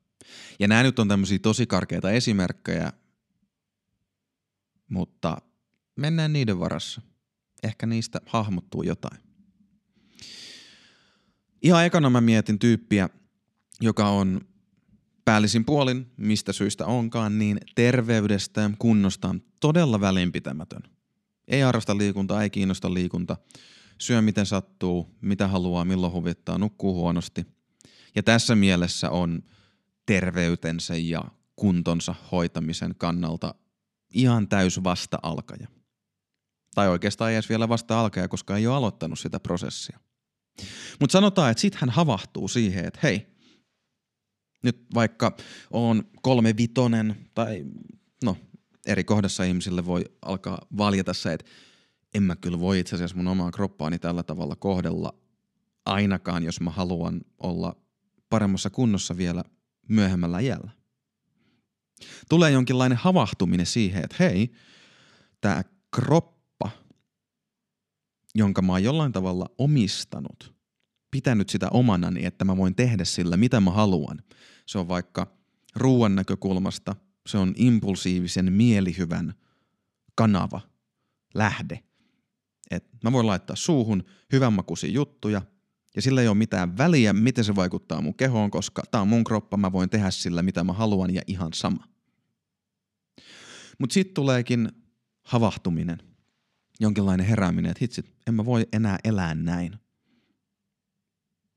Ja 0.58 0.68
nämä 0.68 0.82
nyt 0.82 0.98
on 0.98 1.08
tämmöisiä 1.08 1.38
tosi 1.38 1.66
karkeita 1.66 2.10
esimerkkejä, 2.10 2.92
mutta 4.88 5.42
mennään 5.96 6.32
niiden 6.32 6.60
varassa. 6.60 7.02
Ehkä 7.62 7.86
niistä 7.86 8.20
hahmottuu 8.26 8.82
jotain. 8.82 9.20
Ihan 11.62 11.84
ekana 11.84 12.10
mä 12.10 12.20
mietin 12.20 12.58
tyyppiä, 12.58 13.08
joka 13.80 14.08
on 14.08 14.40
päällisin 15.24 15.64
puolin, 15.64 16.06
mistä 16.16 16.52
syystä 16.52 16.86
onkaan, 16.86 17.38
niin 17.38 17.58
terveydestä 17.74 18.60
ja 18.60 18.70
kunnostaan 18.78 19.42
todella 19.60 20.00
välinpitämätön. 20.00 20.82
Ei 21.48 21.62
arvosta 21.62 21.98
liikuntaa, 21.98 22.42
ei 22.42 22.50
kiinnosta 22.50 22.94
liikunta. 22.94 23.36
Syö 23.98 24.22
miten 24.22 24.46
sattuu, 24.46 25.16
mitä 25.20 25.48
haluaa, 25.48 25.84
milloin 25.84 26.12
huvittaa, 26.12 26.58
nukkuu 26.58 26.94
huonosti. 26.94 27.46
Ja 28.14 28.22
tässä 28.22 28.56
mielessä 28.56 29.10
on 29.10 29.42
terveytensä 30.06 30.96
ja 30.96 31.24
kuntonsa 31.56 32.14
hoitamisen 32.32 32.94
kannalta 32.98 33.54
ihan 34.14 34.48
täys 34.48 34.84
vasta-alkaja. 34.84 35.68
Tai 36.74 36.88
oikeastaan 36.88 37.30
ei 37.30 37.36
edes 37.36 37.48
vielä 37.48 37.68
vasta-alkaja, 37.68 38.28
koska 38.28 38.56
ei 38.56 38.66
ole 38.66 38.76
aloittanut 38.76 39.18
sitä 39.18 39.40
prosessia. 39.40 40.00
Mutta 41.00 41.12
sanotaan, 41.12 41.50
että 41.50 41.60
sitten 41.60 41.80
hän 41.80 41.90
havahtuu 41.90 42.48
siihen, 42.48 42.84
että 42.84 43.00
hei, 43.02 43.26
nyt 44.62 44.86
vaikka 44.94 45.36
on 45.70 46.04
kolme 46.22 46.56
vitonen 46.56 47.30
tai 47.34 47.64
no 48.24 48.36
eri 48.86 49.04
kohdassa 49.04 49.44
ihmisille 49.44 49.86
voi 49.86 50.04
alkaa 50.22 50.66
valjeta 50.76 51.14
se, 51.14 51.32
että 51.32 51.50
en 52.14 52.22
mä 52.22 52.36
kyllä 52.36 52.60
voi 52.60 52.78
itse 52.78 52.94
asiassa 52.94 53.16
mun 53.16 53.28
omaa 53.28 53.50
kroppaani 53.50 53.98
tällä 53.98 54.22
tavalla 54.22 54.56
kohdella 54.56 55.14
ainakaan, 55.86 56.42
jos 56.42 56.60
mä 56.60 56.70
haluan 56.70 57.20
olla 57.38 57.76
paremmassa 58.28 58.70
kunnossa 58.70 59.16
vielä 59.16 59.44
myöhemmällä 59.88 60.40
iällä. 60.40 60.70
Tulee 62.28 62.50
jonkinlainen 62.50 62.98
havahtuminen 62.98 63.66
siihen, 63.66 64.04
että 64.04 64.16
hei, 64.20 64.52
tämä 65.40 65.62
kroppa, 65.90 66.39
jonka 68.34 68.62
mä 68.62 68.72
oon 68.72 68.82
jollain 68.82 69.12
tavalla 69.12 69.46
omistanut, 69.58 70.54
pitänyt 71.10 71.48
sitä 71.48 71.68
omanani, 71.70 72.24
että 72.24 72.44
mä 72.44 72.56
voin 72.56 72.74
tehdä 72.74 73.04
sillä 73.04 73.36
mitä 73.36 73.60
mä 73.60 73.70
haluan. 73.70 74.22
Se 74.66 74.78
on 74.78 74.88
vaikka 74.88 75.36
ruoan 75.76 76.14
näkökulmasta, 76.14 76.96
se 77.26 77.38
on 77.38 77.54
impulsiivisen 77.56 78.52
mielihyvän 78.52 79.34
kanava, 80.14 80.60
lähde. 81.34 81.80
Et 82.70 82.88
mä 83.04 83.12
voin 83.12 83.26
laittaa 83.26 83.56
suuhun 83.56 84.04
hyvänmakuisia 84.32 84.90
juttuja, 84.90 85.42
ja 85.96 86.02
sillä 86.02 86.20
ei 86.20 86.28
ole 86.28 86.36
mitään 86.36 86.78
väliä, 86.78 87.12
miten 87.12 87.44
se 87.44 87.54
vaikuttaa 87.56 88.00
mun 88.00 88.14
kehoon, 88.14 88.50
koska 88.50 88.82
tää 88.90 89.00
on 89.00 89.08
mun 89.08 89.24
kroppa, 89.24 89.56
mä 89.56 89.72
voin 89.72 89.90
tehdä 89.90 90.10
sillä 90.10 90.42
mitä 90.42 90.64
mä 90.64 90.72
haluan 90.72 91.14
ja 91.14 91.22
ihan 91.26 91.52
sama. 91.52 91.84
Mutta 93.78 93.94
sitten 93.94 94.14
tuleekin 94.14 94.68
havahtuminen, 95.22 95.98
jonkinlainen 96.80 97.26
herääminen, 97.26 97.70
että 97.70 97.78
hitsit, 97.80 98.14
en 98.26 98.34
mä 98.34 98.44
voi 98.44 98.66
enää 98.72 98.98
elää 99.04 99.34
näin. 99.34 99.78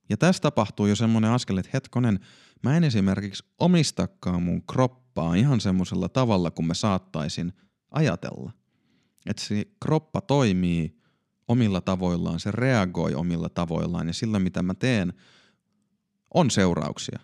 Ja 0.09 0.17
tässä 0.17 0.41
tapahtuu 0.41 0.85
jo 0.85 0.95
semmoinen 0.95 1.31
askel, 1.31 1.57
että 1.57 1.69
hetkonen, 1.73 2.19
mä 2.63 2.77
en 2.77 2.83
esimerkiksi 2.83 3.43
omistakaan 3.59 4.43
mun 4.43 4.63
kroppaa 4.67 5.35
ihan 5.35 5.61
semmoisella 5.61 6.09
tavalla, 6.09 6.51
kun 6.51 6.67
mä 6.67 6.73
saattaisin 6.73 7.53
ajatella. 7.91 8.51
Että 9.25 9.43
se 9.43 9.65
kroppa 9.83 10.21
toimii 10.21 10.97
omilla 11.47 11.81
tavoillaan, 11.81 12.39
se 12.39 12.51
reagoi 12.51 13.15
omilla 13.15 13.49
tavoillaan 13.49 14.07
ja 14.07 14.13
sillä 14.13 14.39
mitä 14.39 14.63
mä 14.63 14.73
teen 14.73 15.13
on 16.33 16.51
seurauksia. 16.51 17.19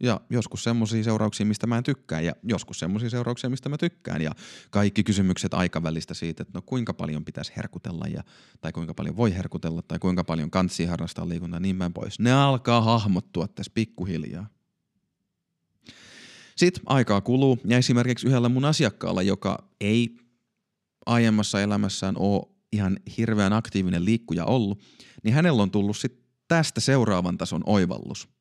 Ja 0.00 0.20
joskus 0.30 0.64
semmoisia 0.64 1.04
seurauksia, 1.04 1.46
mistä 1.46 1.66
mä 1.66 1.78
en 1.78 1.84
tykkää 1.84 2.20
ja 2.20 2.32
joskus 2.42 2.78
semmoisia 2.78 3.10
seurauksia, 3.10 3.50
mistä 3.50 3.68
mä 3.68 3.78
tykkään. 3.78 4.22
Ja 4.22 4.32
kaikki 4.70 5.04
kysymykset 5.04 5.54
aikavälistä 5.54 6.14
siitä, 6.14 6.42
että 6.42 6.58
no 6.58 6.62
kuinka 6.62 6.94
paljon 6.94 7.24
pitäisi 7.24 7.52
herkutella 7.56 8.06
ja, 8.06 8.22
tai 8.60 8.72
kuinka 8.72 8.94
paljon 8.94 9.16
voi 9.16 9.34
herkutella 9.34 9.82
tai 9.82 9.98
kuinka 9.98 10.24
paljon 10.24 10.50
kansi 10.50 10.84
harrastaa 10.84 11.28
liikuntaa 11.28 11.60
niin 11.60 11.78
päin 11.78 11.92
pois. 11.92 12.18
Ne 12.20 12.32
alkaa 12.32 12.80
hahmottua 12.80 13.48
tässä 13.48 13.72
pikkuhiljaa. 13.74 14.46
Sitten 16.56 16.82
aikaa 16.86 17.20
kuluu 17.20 17.58
ja 17.64 17.78
esimerkiksi 17.78 18.26
yhdellä 18.26 18.48
mun 18.48 18.64
asiakkaalla, 18.64 19.22
joka 19.22 19.68
ei 19.80 20.16
aiemmassa 21.06 21.60
elämässään 21.60 22.16
ole 22.18 22.42
ihan 22.72 22.98
hirveän 23.18 23.52
aktiivinen 23.52 24.04
liikkuja 24.04 24.44
ollut, 24.44 24.80
niin 25.22 25.34
hänellä 25.34 25.62
on 25.62 25.70
tullut 25.70 25.96
sitten 25.96 26.24
tästä 26.48 26.80
seuraavan 26.80 27.38
tason 27.38 27.62
oivallus. 27.66 28.35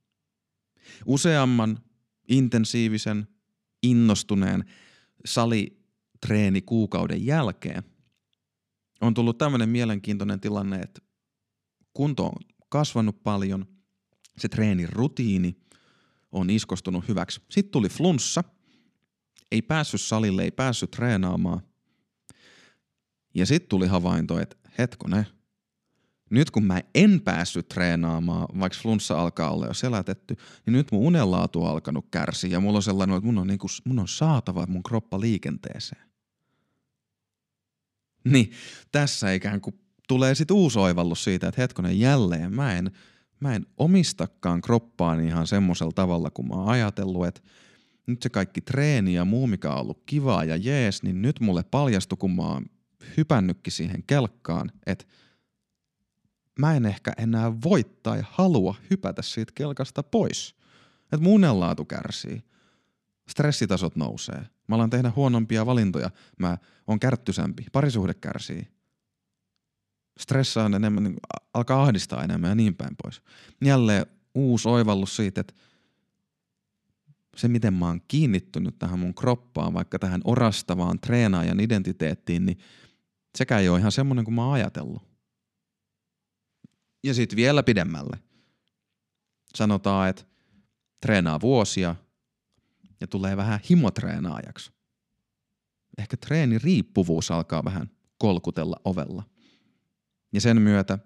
Useamman 1.06 1.80
intensiivisen, 2.28 3.28
innostuneen 3.84 4.65
salitreeni 5.26 6.62
kuukauden 6.62 7.26
jälkeen 7.26 7.84
on 9.02 9.13
tullut 9.13 9.38
tämmöinen 9.38 9.69
mielenkiintoinen 9.69 10.39
tilanne, 10.39 10.80
että 10.80 11.02
kunto 11.93 12.26
on 12.26 12.36
kasvanut 12.69 13.24
paljon, 13.24 13.67
se 14.38 14.50
treenin 14.50 14.89
rutiini 14.89 15.58
on 16.32 16.50
iskostunut 16.50 17.08
hyväksi. 17.08 17.41
Sitten 17.52 17.71
tuli 17.71 17.89
flunssa, 17.89 18.43
ei 19.52 19.62
päässyt 19.62 20.02
salille, 20.02 20.43
ei 20.43 20.52
päässyt 20.52 20.91
treenaamaan. 20.91 21.62
Ja 23.34 23.45
sitten 23.45 23.69
tuli 23.69 23.88
havainto, 23.88 24.39
että 24.39 24.56
hetkone, 24.78 25.26
nyt 26.36 26.52
kun 26.52 26.63
mä 26.63 26.82
en 26.95 27.21
päässyt 27.21 27.67
treenaamaan, 27.67 28.60
vaikka 28.60 28.80
flunssa 28.82 29.21
alkaa 29.21 29.52
olla 29.52 29.65
jo 29.65 29.74
selätetty, 29.74 30.36
niin 30.65 30.74
nyt 30.74 30.91
mun 30.91 31.02
unenlaatu 31.02 31.63
on 31.63 31.69
alkanut 31.69 32.06
kärsiä 32.12 32.50
ja 32.50 32.60
mulla 32.60 32.78
on 32.78 32.84
sellainen, 32.84 33.17
että 33.17 33.26
mun 33.26 33.38
on, 33.38 33.48
niinku, 33.48 33.67
mun 33.86 34.00
on 34.00 34.08
saatava 34.08 34.65
mun 34.67 34.84
kroppa 34.84 35.19
liikenteeseen. 35.19 36.06
Niin 38.32 38.52
tässä 38.91 39.32
ikään 39.32 39.62
kuin 39.62 39.80
tulee 40.08 40.36
sitten 40.36 40.58
uusi 40.58 40.80
oivallus 40.80 41.24
siitä, 41.24 41.48
että 41.48 41.62
hetkonen 41.62 42.00
jälleen 42.00 42.56
mä 42.56 42.74
en, 42.74 42.91
mä 43.39 43.56
en 43.56 43.65
omistakaan 43.78 44.62
kroppaani 44.62 45.28
ihan 45.28 45.48
semmoisella 45.48 45.91
tavalla, 45.91 46.32
kun 46.32 46.48
mä 46.48 46.56
oon 46.56 46.69
ajatellut, 46.69 47.28
että 47.28 47.41
nyt 48.08 48.21
se 48.21 48.30
kaikki 48.30 48.62
treeni 48.62 49.13
ja 49.13 49.26
muu, 49.26 49.48
mikä 49.48 49.74
on 49.74 49.80
ollut 49.80 50.04
kivaa 50.06 50.43
ja 50.43 50.56
jees, 50.56 51.04
niin 51.04 51.21
nyt 51.21 51.39
mulle 51.39 51.63
paljastui, 51.63 52.17
kun 52.17 52.36
mä 52.36 52.43
oon 52.43 52.65
hypännytkin 53.17 53.74
siihen 53.74 54.04
kelkkaan, 54.08 54.71
että– 54.86 55.06
mä 56.60 56.76
en 56.76 56.86
ehkä 56.86 57.13
enää 57.18 57.62
voi 57.63 57.84
tai 57.84 58.24
halua 58.30 58.76
hypätä 58.89 59.22
siitä 59.22 59.52
kelkasta 59.56 60.04
pois. 60.04 60.56
Että 61.04 61.18
mun 61.18 61.34
unenlaatu 61.34 61.86
kärsii. 61.86 62.44
Stressitasot 63.30 63.96
nousee. 63.96 64.48
Mä 64.68 64.76
alan 64.76 64.89
tehdä 64.89 65.12
huonompia 65.15 65.65
valintoja. 65.65 66.10
Mä 66.39 66.58
oon 66.88 67.00
kärttysämpi. 67.00 67.65
Parisuhde 67.72 68.13
kärsii. 68.13 68.68
Stressaan 70.20 70.74
enemmän, 70.74 71.04
niin 71.04 71.15
alkaa 71.54 71.84
ahdistaa 71.84 72.24
enemmän 72.24 72.50
ja 72.50 72.56
niin 72.56 72.76
päin 72.76 72.96
pois. 73.04 73.22
Jälleen 73.65 74.06
uusi 74.36 74.70
oivallus 74.70 75.15
siitä, 75.15 75.41
että 75.41 75.54
se 77.36 77.48
miten 77.48 77.74
mä 77.74 77.88
oon 77.88 78.02
kiinnittynyt 78.08 78.80
tähän 78.80 79.00
mun 79.00 79.15
kroppaan, 79.15 79.74
vaikka 79.74 80.00
tähän 80.00 80.22
orastavaan 80.24 81.00
treenaajan 81.00 81.60
identiteettiin, 81.60 82.46
niin 82.46 82.58
sekä 83.38 83.60
ei 83.60 83.70
ole 83.70 83.80
ihan 83.80 83.91
semmoinen 83.91 84.26
kuin 84.26 84.36
mä 84.36 84.46
oon 84.46 84.54
ajatellut. 84.54 85.14
Ja 87.06 87.13
sitten 87.13 87.38
vielä 87.38 87.63
pidemmälle. 87.63 88.20
Sanotaan, 89.56 90.10
että 90.10 90.24
treenaa 91.02 91.41
vuosia 91.41 91.96
ja 93.02 93.08
tulee 93.08 93.38
vähän 93.38 93.60
himotreenaajaksi. 93.70 94.72
Ehkä 95.98 96.18
treeniriippuvuus 96.18 97.32
alkaa 97.32 97.65
vähän 97.65 97.89
kolkutella 98.18 98.76
ovella. 98.86 99.24
Ja 100.34 100.41
sen 100.41 100.62
myötä, 100.62 101.00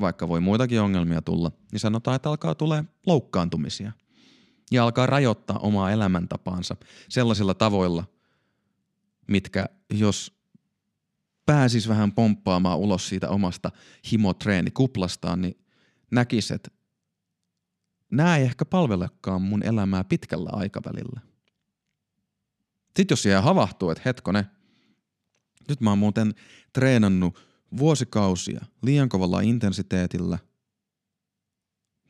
vaikka 0.00 0.28
voi 0.28 0.40
muitakin 0.40 0.80
ongelmia 0.80 1.22
tulla, 1.22 1.52
niin 1.72 1.80
sanotaan, 1.80 2.16
että 2.16 2.28
alkaa 2.28 2.54
tulee 2.54 2.84
loukkaantumisia. 3.06 3.92
Ja 4.70 4.84
alkaa 4.84 5.06
rajoittaa 5.06 5.58
omaa 5.58 5.90
elämäntapaansa 5.90 6.76
sellaisilla 7.08 7.54
tavoilla, 7.54 8.04
mitkä 9.28 9.66
jos 9.90 10.39
pääsis 11.50 11.88
vähän 11.88 12.12
pomppaamaan 12.12 12.78
ulos 12.78 13.08
siitä 13.08 13.28
omasta 13.28 13.70
himotreenikuplastaan, 14.12 15.42
niin 15.42 15.64
näkisi, 16.10 16.54
että 16.54 16.70
nämä 18.10 18.36
ei 18.36 18.44
ehkä 18.44 18.64
palvelekaan 18.64 19.42
mun 19.42 19.62
elämää 19.62 20.04
pitkällä 20.04 20.50
aikavälillä. 20.52 21.20
Sitten 22.86 23.12
jos 23.12 23.22
siellä 23.22 23.40
havahtuu, 23.40 23.90
että 23.90 24.02
hetkone, 24.04 24.46
nyt 25.68 25.80
mä 25.80 25.90
oon 25.90 25.98
muuten 25.98 26.34
treenannut 26.72 27.38
vuosikausia 27.78 28.64
liian 28.82 29.08
kovalla 29.08 29.40
intensiteetillä, 29.40 30.38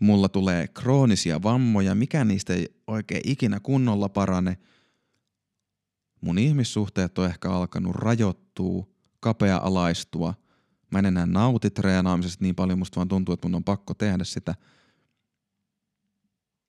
mulla 0.00 0.28
tulee 0.28 0.68
kroonisia 0.68 1.42
vammoja, 1.42 1.94
mikä 1.94 2.24
niistä 2.24 2.52
ei 2.52 2.74
oikein 2.86 3.22
ikinä 3.24 3.60
kunnolla 3.60 4.08
parane, 4.08 4.58
mun 6.20 6.38
ihmissuhteet 6.38 7.18
on 7.18 7.26
ehkä 7.26 7.50
alkanut 7.50 7.96
rajoittua, 7.96 8.99
kapea-alaistua. 9.20 10.34
Mä 10.90 10.98
en 10.98 11.06
enää 11.06 11.26
nauti 11.26 11.70
treenaamisesta 11.70 12.44
niin 12.44 12.54
paljon, 12.54 12.78
musta 12.78 12.96
vaan 12.96 13.08
tuntuu, 13.08 13.32
että 13.32 13.48
mun 13.48 13.54
on 13.54 13.64
pakko 13.64 13.94
tehdä 13.94 14.24
sitä. 14.24 14.54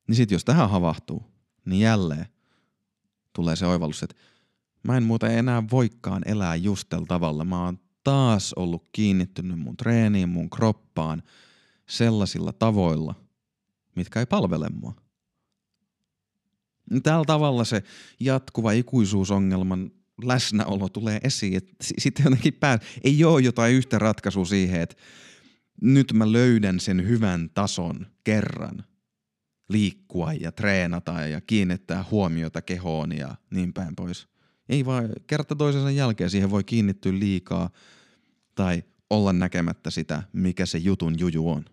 Niin 0.08 0.16
sit 0.16 0.32
jos 0.32 0.46
tähän 0.46 0.70
havahtuu, 0.70 1.24
niin 1.66 1.82
jälleen 1.82 2.26
tulee 3.34 3.56
se 3.56 3.66
oivallus, 3.66 4.04
että 4.04 4.16
mä 4.84 4.98
en 4.98 5.04
muuta 5.04 5.30
enää 5.30 5.64
voikaan 5.72 6.22
elää 6.26 6.56
just 6.56 6.90
tällä 6.90 7.06
tavalla. 7.06 7.46
Mä 7.46 7.66
oon 7.66 7.80
taas 8.04 8.54
ollut 8.54 8.90
kiinnittynyt 8.92 9.60
mun 9.60 9.78
treeniin, 9.78 10.30
mun 10.30 10.50
kroppaan 10.50 11.24
sellaisilla 11.90 12.54
tavoilla, 12.54 13.16
mitkä 13.96 14.20
ei 14.20 14.26
palvele 14.26 14.70
mua. 14.70 14.94
Tällä 17.04 17.26
tavalla 17.26 17.64
se 17.64 17.84
jatkuva 18.20 18.72
ikuisuusongelman 18.72 19.92
läsnäolo 20.24 20.90
tulee 20.90 21.20
esiin. 21.24 21.58
Että 21.58 21.76
sitten 21.80 22.24
jotenkin 22.24 22.54
pää, 22.54 22.80
ei 23.04 23.24
ole 23.24 23.42
jotain 23.42 23.76
yhtä 23.76 24.00
ratkaisua 24.00 24.46
siihen, 24.46 24.82
että 24.82 24.96
nyt 25.82 26.14
mä 26.14 26.32
löydän 26.32 26.80
sen 26.80 27.08
hyvän 27.08 27.50
tason 27.54 28.08
kerran 28.24 28.84
liikkua 29.70 30.34
ja 30.34 30.52
treenata 30.52 31.28
ja 31.28 31.42
kiinnittää 31.42 32.06
huomiota 32.12 32.62
kehoon 32.62 33.18
ja 33.18 33.36
niin 33.52 33.74
päin 33.74 33.96
pois. 33.96 34.28
Ei 34.70 34.86
vaan 34.86 35.10
kerta 35.28 35.56
toisensa 35.56 35.92
jälkeen 35.92 36.30
siihen 36.30 36.52
voi 36.52 36.64
kiinnittyä 36.64 37.20
liikaa 37.20 37.70
tai 38.56 38.84
olla 39.10 39.34
näkemättä 39.34 39.90
sitä, 39.90 40.24
mikä 40.34 40.66
se 40.66 40.78
jutun 40.78 41.20
juju 41.20 41.50
on. 41.50 41.66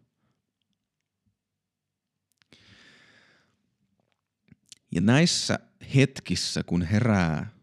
Ja 4.94 5.00
näissä 5.00 5.58
hetkissä, 5.94 6.62
kun 6.62 6.82
herää 6.82 7.57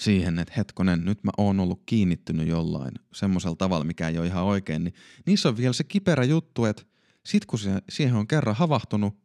siihen, 0.00 0.38
että 0.38 0.54
hetkonen, 0.56 1.04
nyt 1.04 1.24
mä 1.24 1.30
oon 1.36 1.60
ollut 1.60 1.82
kiinnittynyt 1.86 2.48
jollain 2.48 2.92
semmoisella 3.12 3.56
tavalla, 3.56 3.84
mikä 3.84 4.08
ei 4.08 4.18
ole 4.18 4.26
ihan 4.26 4.44
oikein, 4.44 4.84
niin 4.84 4.94
niissä 5.26 5.48
on 5.48 5.56
vielä 5.56 5.72
se 5.72 5.84
kiperä 5.84 6.24
juttu, 6.24 6.64
että 6.64 6.82
sit 7.26 7.46
kun 7.46 7.58
se, 7.58 7.82
siihen 7.88 8.14
on 8.14 8.26
kerran 8.26 8.56
havahtunut, 8.56 9.18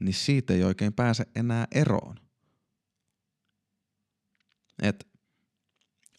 niin 0.00 0.14
siitä 0.14 0.54
ei 0.54 0.64
oikein 0.64 0.92
pääse 0.92 1.26
enää 1.34 1.66
eroon. 1.70 2.16
Et 4.82 5.06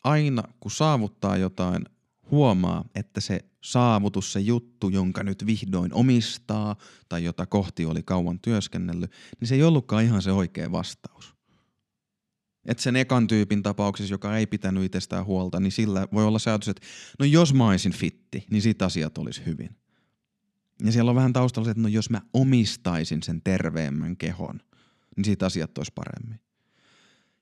aina 0.03 0.43
kun 0.59 0.71
saavuttaa 0.71 1.37
jotain, 1.37 1.85
huomaa, 2.31 2.85
että 2.95 3.21
se 3.21 3.39
saavutus, 3.61 4.33
se 4.33 4.39
juttu, 4.39 4.89
jonka 4.89 5.23
nyt 5.23 5.45
vihdoin 5.45 5.93
omistaa 5.93 6.75
tai 7.09 7.23
jota 7.23 7.45
kohti 7.45 7.85
oli 7.85 8.03
kauan 8.03 8.39
työskennellyt, 8.39 9.11
niin 9.39 9.47
se 9.47 9.55
ei 9.55 9.63
ollutkaan 9.63 10.03
ihan 10.03 10.21
se 10.21 10.31
oikea 10.31 10.71
vastaus. 10.71 11.35
Että 12.65 12.83
sen 12.83 12.95
ekan 12.95 13.27
tyypin 13.27 13.63
tapauksessa, 13.63 14.13
joka 14.13 14.37
ei 14.37 14.47
pitänyt 14.47 14.83
itsestään 14.83 15.25
huolta, 15.25 15.59
niin 15.59 15.71
sillä 15.71 16.07
voi 16.13 16.25
olla 16.25 16.39
se 16.39 16.49
ajatus, 16.49 16.67
että 16.67 16.81
no 17.19 17.25
jos 17.25 17.53
mä 17.53 17.67
olisin 17.67 17.93
fitti, 17.93 18.45
niin 18.51 18.61
sit 18.61 18.81
asiat 18.81 19.17
olisi 19.17 19.45
hyvin. 19.45 19.75
Ja 20.85 20.91
siellä 20.91 21.09
on 21.09 21.15
vähän 21.15 21.33
taustalla 21.33 21.65
se, 21.65 21.71
että 21.71 21.81
no 21.81 21.87
jos 21.87 22.09
mä 22.09 22.21
omistaisin 22.33 23.23
sen 23.23 23.41
terveemmän 23.41 24.17
kehon, 24.17 24.59
niin 25.15 25.25
siitä 25.25 25.45
asiat 25.45 25.77
olisi 25.77 25.91
paremmin. 25.95 26.39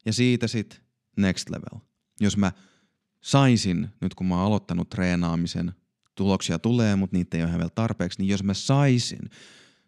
Ja 0.06 0.14
siitä 0.14 0.48
sitten 0.48 0.80
next 1.18 1.50
level. 1.50 1.80
Jos 2.20 2.38
mä 2.38 2.52
saisin, 3.22 3.90
nyt 4.02 4.14
kun 4.14 4.28
mä 4.28 4.36
oon 4.36 4.46
aloittanut 4.46 4.90
treenaamisen, 4.90 5.74
tuloksia 6.16 6.60
tulee, 6.60 6.96
mutta 6.96 7.18
niitä 7.18 7.38
ei 7.38 7.44
ole 7.44 7.52
vielä 7.52 7.70
tarpeeksi, 7.76 8.20
niin 8.20 8.30
jos 8.30 8.44
mä 8.44 8.54
saisin 8.54 9.30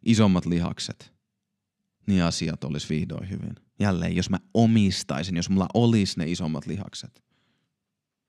isommat 0.05 0.45
lihakset, 0.45 1.14
niin 2.07 2.23
asiat 2.23 2.63
olisi 2.63 2.89
vihdoin 2.89 3.29
hyvin 3.29 3.55
jälleen, 3.79 4.15
jos 4.15 4.29
mä 4.29 4.37
omistaisin, 4.53 5.35
jos 5.35 5.49
mulla 5.49 5.67
olisi 5.73 6.19
ne 6.19 6.25
isommat 6.31 6.65
lihakset. 6.65 7.23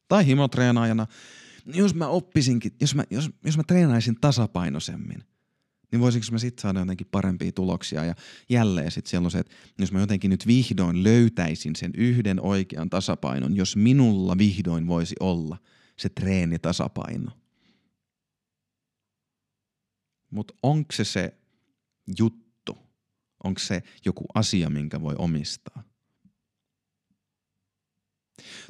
Tai 0.08 0.26
himotreenaajana, 0.26 1.06
niin 1.64 1.76
jos 1.76 1.94
mä 1.94 2.08
oppisinkin, 2.08 2.72
jos 2.80 2.94
mä, 2.94 3.04
jos, 3.10 3.30
jos 3.44 3.56
mä 3.56 3.62
treenaisin 3.62 4.20
tasapainoisemmin, 4.20 5.24
niin 5.92 6.00
voisinko 6.00 6.26
mä 6.32 6.38
sitten 6.38 6.62
saada 6.62 6.78
jotenkin 6.78 7.06
parempia 7.10 7.52
tuloksia. 7.52 8.04
Ja 8.04 8.14
jälleen 8.48 8.90
sitten 8.90 9.10
siellä 9.10 9.26
on 9.26 9.30
se, 9.30 9.38
että 9.38 9.54
jos 9.78 9.92
mä 9.92 10.00
jotenkin 10.00 10.30
nyt 10.30 10.46
vihdoin 10.46 11.04
löytäisin 11.04 11.76
sen 11.76 11.90
yhden 11.94 12.40
oikean 12.40 12.90
tasapainon, 12.90 13.56
jos 13.56 13.76
minulla 13.76 14.38
vihdoin 14.38 14.86
voisi 14.86 15.14
olla 15.20 15.58
se 15.96 16.08
treenitasapaino. 16.08 17.30
Mutta 20.30 20.54
onko 20.62 20.92
se 20.92 21.04
se 21.04 21.34
juttu? 22.18 22.45
Onko 23.46 23.58
se 23.58 23.82
joku 24.04 24.24
asia, 24.34 24.70
minkä 24.70 25.00
voi 25.00 25.14
omistaa? 25.18 25.82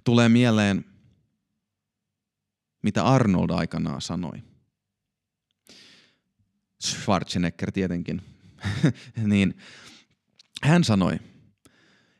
Tulee 0.04 0.28
mieleen, 0.28 0.84
mitä 2.82 3.04
Arnold 3.04 3.50
aikanaan 3.50 4.00
sanoi. 4.00 4.42
Schwarzenegger 6.84 7.72
tietenkin. 7.72 8.22
niin 9.30 9.54
hän 10.62 10.84
sanoi, 10.84 11.18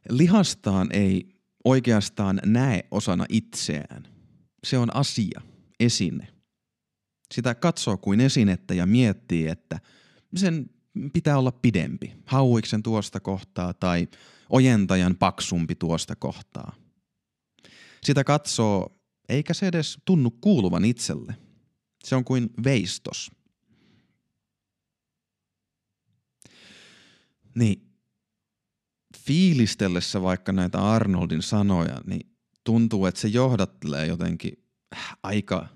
lihastaan 0.09 0.89
ei 0.93 1.41
oikeastaan 1.65 2.41
näe 2.45 2.85
osana 2.91 3.27
itseään. 3.29 4.09
Se 4.65 4.79
on 4.79 4.97
asia, 4.97 5.41
esine. 5.81 6.29
Sitä 7.35 7.55
katsoo 7.55 7.97
kuin 7.97 8.21
esinettä 8.21 8.75
ja 8.75 8.87
miettii, 8.87 9.49
että 9.49 9.81
sen 10.37 10.71
pitää 11.13 11.39
olla 11.39 11.53
pidempi, 11.53 12.13
hauiksen 12.25 12.83
tuosta 12.83 13.21
kohtaa 13.21 13.75
tai 13.75 14.09
ojentajan 14.51 15.17
paksumpi 15.17 15.75
tuosta 15.75 16.17
kohtaa. 16.17 16.75
Sitä 18.03 18.25
katsoo, 18.25 19.01
eikä 19.29 19.55
se 19.55 19.67
edes 19.67 19.99
tunnu 20.05 20.31
kuuluvan 20.31 20.85
itselle. 20.85 21.37
Se 22.05 22.17
on 22.17 22.25
kuin 22.25 22.51
veistos. 22.65 23.31
Niin 27.55 27.87
fiilistellessä 29.19 30.23
vaikka 30.23 30.53
näitä 30.53 30.93
Arnoldin 30.93 31.43
sanoja, 31.43 32.01
niin 32.07 32.37
tuntuu, 32.65 33.07
että 33.07 33.21
se 33.21 33.29
johdattelee 33.29 34.07
jotenkin 34.07 34.65
aika 35.23 35.69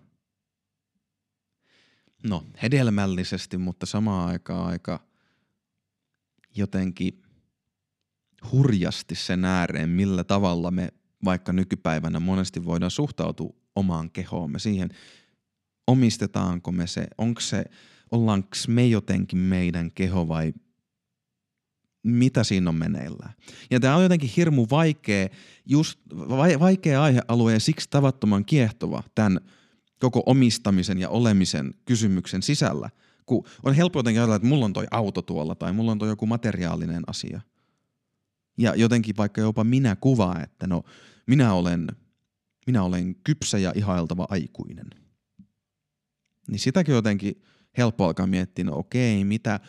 no, 2.22 2.44
hedelmällisesti, 2.62 3.59
mutta 3.59 3.87
samaan 3.87 4.28
aikaan 4.28 4.66
aika 4.66 5.09
jotenkin 6.56 7.22
hurjasti 8.52 9.14
sen 9.14 9.44
ääreen, 9.44 9.88
millä 9.88 10.24
tavalla 10.24 10.70
me 10.70 10.88
vaikka 11.24 11.52
nykypäivänä 11.52 12.20
monesti 12.20 12.64
voidaan 12.64 12.90
suhtautua 12.90 13.54
omaan 13.76 14.10
kehoomme, 14.10 14.58
siihen 14.58 14.88
omistetaanko 15.86 16.72
me 16.72 16.86
se, 16.86 17.06
onko 17.18 17.40
se, 17.40 17.64
ollaanko 18.10 18.48
me 18.68 18.86
jotenkin 18.86 19.38
meidän 19.38 19.90
keho 19.94 20.28
vai 20.28 20.52
mitä 22.02 22.44
siinä 22.44 22.68
on 22.68 22.74
meneillään. 22.74 23.32
Ja 23.70 23.80
tämä 23.80 23.96
on 23.96 24.02
jotenkin 24.02 24.30
hirmu 24.36 24.66
vaikea, 24.70 25.28
just 25.66 26.00
vaikea 26.60 27.02
aihealue 27.02 27.52
ja 27.52 27.60
siksi 27.60 27.90
tavattoman 27.90 28.44
kiehtova 28.44 29.02
tämän 29.14 29.40
koko 30.00 30.22
omistamisen 30.26 30.98
ja 30.98 31.08
olemisen 31.08 31.74
kysymyksen 31.84 32.42
sisällä, 32.42 32.90
kun 33.26 33.44
on 33.62 33.74
helppo 33.74 33.98
jotenkin 33.98 34.20
ajatella, 34.20 34.37
että 34.37 34.48
mulla 34.48 34.64
on 34.64 34.72
toi 34.72 34.87
auto 34.90 35.22
tuolla 35.22 35.54
tai 35.54 35.72
mulla 35.72 35.92
on 35.92 35.98
toi 35.98 36.09
joku 36.09 36.26
materiaalinen 36.26 37.02
asia. 37.06 37.40
Ja 38.59 38.74
jotenkin 38.74 39.16
vaikka 39.16 39.40
jopa 39.40 39.64
minä 39.64 39.96
kuvaa, 39.96 40.42
että 40.42 40.66
no 40.66 40.83
minä 41.26 41.52
olen, 41.52 41.88
minä 42.66 42.83
olen 42.83 43.14
kypsä 43.24 43.59
ja 43.59 43.72
ihailtava 43.74 44.26
aikuinen. 44.30 44.87
Niin 46.48 46.59
sitäkin 46.59 46.94
jotenkin 46.94 47.42
helppo 47.78 48.04
alkaa 48.04 48.26
miettiä, 48.26 48.64
no 48.64 48.76
okei, 48.76 49.24
mitä, 49.24 49.61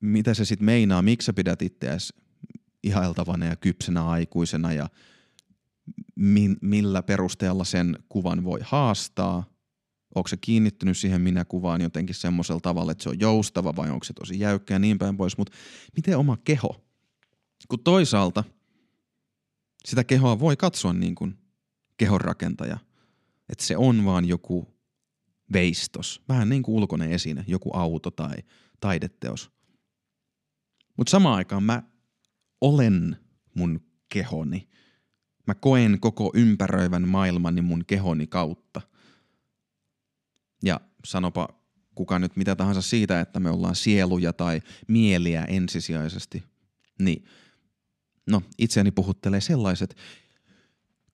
mitä 0.00 0.34
se 0.34 0.44
sitten 0.44 0.66
meinaa, 0.66 1.02
miksi 1.02 1.26
sä 1.26 1.32
pidät 1.32 1.62
itseäsi 1.62 2.12
ihailtavana 2.82 3.46
ja 3.46 3.56
kypsenä 3.56 4.08
aikuisena 4.08 4.72
ja 4.72 4.88
mi- 6.16 6.56
millä 6.60 7.02
perusteella 7.02 7.64
sen 7.64 7.98
kuvan 8.08 8.44
voi 8.44 8.60
haastaa. 8.62 9.49
Onko 10.14 10.28
se 10.28 10.36
kiinnittynyt 10.36 10.98
siihen 10.98 11.20
minä 11.20 11.44
kuvaan 11.44 11.80
jotenkin 11.80 12.14
semmoisella 12.14 12.60
tavalla, 12.60 12.92
että 12.92 13.02
se 13.02 13.08
on 13.08 13.20
joustava 13.20 13.76
vai 13.76 13.90
onko 13.90 14.04
se 14.04 14.12
tosi 14.12 14.40
jäykkä 14.40 14.74
ja 14.74 14.78
niin 14.78 14.98
päin 14.98 15.16
pois. 15.16 15.38
Mutta 15.38 15.52
miten 15.96 16.18
oma 16.18 16.36
keho? 16.44 16.84
Kun 17.68 17.84
toisaalta 17.84 18.44
sitä 19.84 20.04
kehoa 20.04 20.40
voi 20.40 20.56
katsoa 20.56 20.92
niin 20.92 21.14
kuin 21.14 21.38
kehonrakentaja, 21.96 22.78
että 23.48 23.64
se 23.64 23.76
on 23.76 24.04
vaan 24.04 24.24
joku 24.24 24.68
veistos, 25.52 26.22
vähän 26.28 26.48
niin 26.48 26.62
kuin 26.62 26.74
ulkoinen 26.74 27.12
esine, 27.12 27.44
joku 27.46 27.70
auto 27.72 28.10
tai 28.10 28.36
taideteos– 28.80 29.50
mutta 31.00 31.10
samaan 31.10 31.36
aikaan 31.36 31.62
mä 31.62 31.82
olen 32.60 33.16
mun 33.54 33.80
kehoni. 34.08 34.68
Mä 35.46 35.54
koen 35.54 36.00
koko 36.00 36.30
ympäröivän 36.34 37.08
maailmani 37.08 37.60
mun 37.60 37.84
kehoni 37.86 38.26
kautta. 38.26 38.80
Ja 40.62 40.80
sanopa 41.04 41.48
kuka 41.94 42.18
nyt 42.18 42.36
mitä 42.36 42.56
tahansa 42.56 42.82
siitä, 42.82 43.20
että 43.20 43.40
me 43.40 43.50
ollaan 43.50 43.76
sieluja 43.76 44.32
tai 44.32 44.62
mieliä 44.88 45.44
ensisijaisesti, 45.44 46.42
niin 46.98 47.24
no 48.26 48.42
itseäni 48.58 48.90
puhuttelee 48.90 49.40
sellaiset 49.40 49.96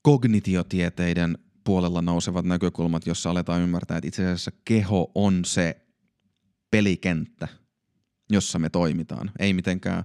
kognitiotieteiden 0.02 1.38
puolella 1.64 2.02
nousevat 2.02 2.44
näkökulmat, 2.44 3.06
jossa 3.06 3.30
aletaan 3.30 3.62
ymmärtää, 3.62 3.96
että 3.96 4.08
itse 4.08 4.24
asiassa 4.24 4.50
keho 4.64 5.10
on 5.14 5.44
se 5.44 5.76
pelikenttä– 6.70 7.48
jossa 8.30 8.58
me 8.58 8.70
toimitaan. 8.70 9.30
Ei 9.38 9.52
mitenkään 9.52 10.04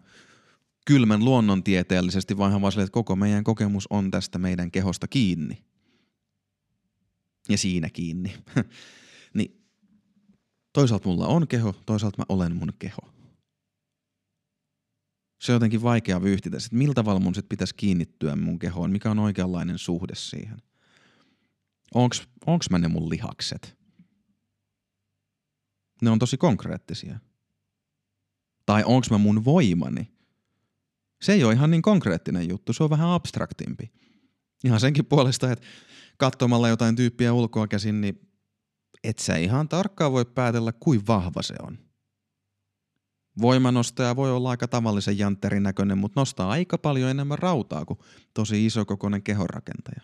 kylmän 0.86 1.26
luonnontieteellisesti, 1.26 2.38
vaan 2.38 2.62
vaan 2.62 2.72
sille, 2.72 2.84
että 2.84 2.94
koko 2.94 3.16
meidän 3.16 3.44
kokemus 3.44 3.88
on 3.90 4.12
tästä 4.12 4.40
meidän 4.40 4.72
kehosta 4.72 5.08
kiinni. 5.08 5.64
Ja 7.50 7.58
siinä 7.58 7.90
kiinni. 7.90 8.34
niin 9.34 9.65
toisaalta 10.74 11.10
mulla 11.10 11.28
on 11.28 11.48
keho, 11.48 11.76
toisaalta 11.86 12.17
mä 12.17 12.26
olen 12.30 12.56
mun 12.56 12.74
keho. 12.80 13.02
Se 15.41 15.52
on 15.52 15.56
jotenkin 15.56 15.82
vaikea 15.84 16.22
vyyhtitä, 16.22 16.58
että 16.58 16.70
miltä 16.72 16.94
tavalla 16.94 17.20
mun 17.20 17.36
sit 17.36 17.50
pitäisi 17.50 17.76
kiinnittyä 17.76 18.36
mun 18.36 18.60
kehoon, 18.60 18.91
mikä 18.91 19.12
on 19.12 19.20
oikeanlainen 19.20 19.78
suhde 19.78 20.15
siihen. 20.15 20.58
Onks, 21.94 22.28
onks 22.46 22.70
mä 22.70 22.78
ne 22.78 22.88
mun 22.88 23.10
lihakset? 23.10 23.78
Ne 26.02 26.10
on 26.10 26.20
tosi 26.20 26.38
konkreettisia– 26.38 27.20
tai 28.65 28.84
onko 28.86 29.08
mä 29.12 29.17
mun 29.17 29.46
voimani. 29.46 30.12
Se 31.22 31.34
ei 31.34 31.44
ole 31.44 31.54
ihan 31.54 31.72
niin 31.72 31.82
konkreettinen 31.82 32.50
juttu, 32.50 32.74
se 32.74 32.84
on 32.84 32.89
vähän 32.89 33.10
abstraktimpi. 33.10 33.91
Ihan 34.63 34.80
senkin 34.80 35.06
puolesta, 35.06 35.52
että 35.52 35.65
katsomalla 36.17 36.70
jotain 36.70 36.96
tyyppiä 36.96 37.34
ulkoa 37.34 37.67
käsin, 37.67 38.02
niin 38.02 38.31
et 39.04 39.20
sä 39.20 39.36
ihan 39.36 39.70
tarkkaan 39.70 40.12
voi 40.12 40.26
päätellä, 40.26 40.72
kuin 40.72 41.08
vahva 41.08 41.42
se 41.42 41.56
on. 41.62 41.78
Voimanostaja 43.42 44.16
voi 44.16 44.32
olla 44.32 44.50
aika 44.50 44.68
tavallisen 44.68 45.18
jantterin 45.18 45.64
näköinen, 45.64 45.98
mutta 45.98 46.22
nostaa 46.22 46.50
aika 46.50 46.78
paljon 46.78 47.10
enemmän 47.10 47.40
rautaa 47.40 47.86
kuin 47.86 48.00
tosi 48.34 48.66
iso 48.66 48.86
kokoinen 48.86 49.24
kehonrakentaja. 49.24 50.02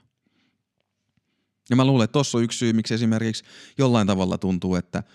Ja 1.69 1.75
mä 1.75 1.85
luulen, 1.85 2.03
että 2.05 2.13
tossa 2.13 2.37
on 2.37 2.43
yksi 2.43 2.57
syy, 2.57 2.73
miksi 2.73 2.93
esimerkiksi 2.93 3.43
jollain 3.77 4.07
tavalla 4.07 4.37
tuntuu, 4.37 4.75
että– 4.75 5.03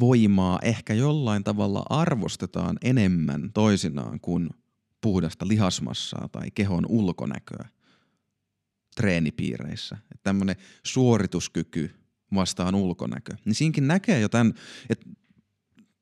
voimaa 0.00 0.58
ehkä 0.62 0.94
jollain 0.94 1.44
tavalla 1.44 1.82
arvostetaan 1.90 2.78
enemmän 2.82 3.50
toisinaan 3.54 4.20
kuin 4.20 4.50
puhdasta 5.00 5.48
lihasmassaa 5.48 6.28
tai 6.32 6.50
kehon 6.50 6.86
ulkonäköä 6.88 7.68
treenipiireissä. 8.96 9.96
Että 9.96 10.22
tämmöinen 10.22 10.56
suorituskyky 10.82 11.90
vastaan 12.34 12.74
ulkonäkö. 12.74 13.36
Niin 13.44 13.54
siinkin 13.54 13.88
näkee 13.88 14.20
jo 14.20 14.28
tämän, 14.28 14.54
että 14.90 15.06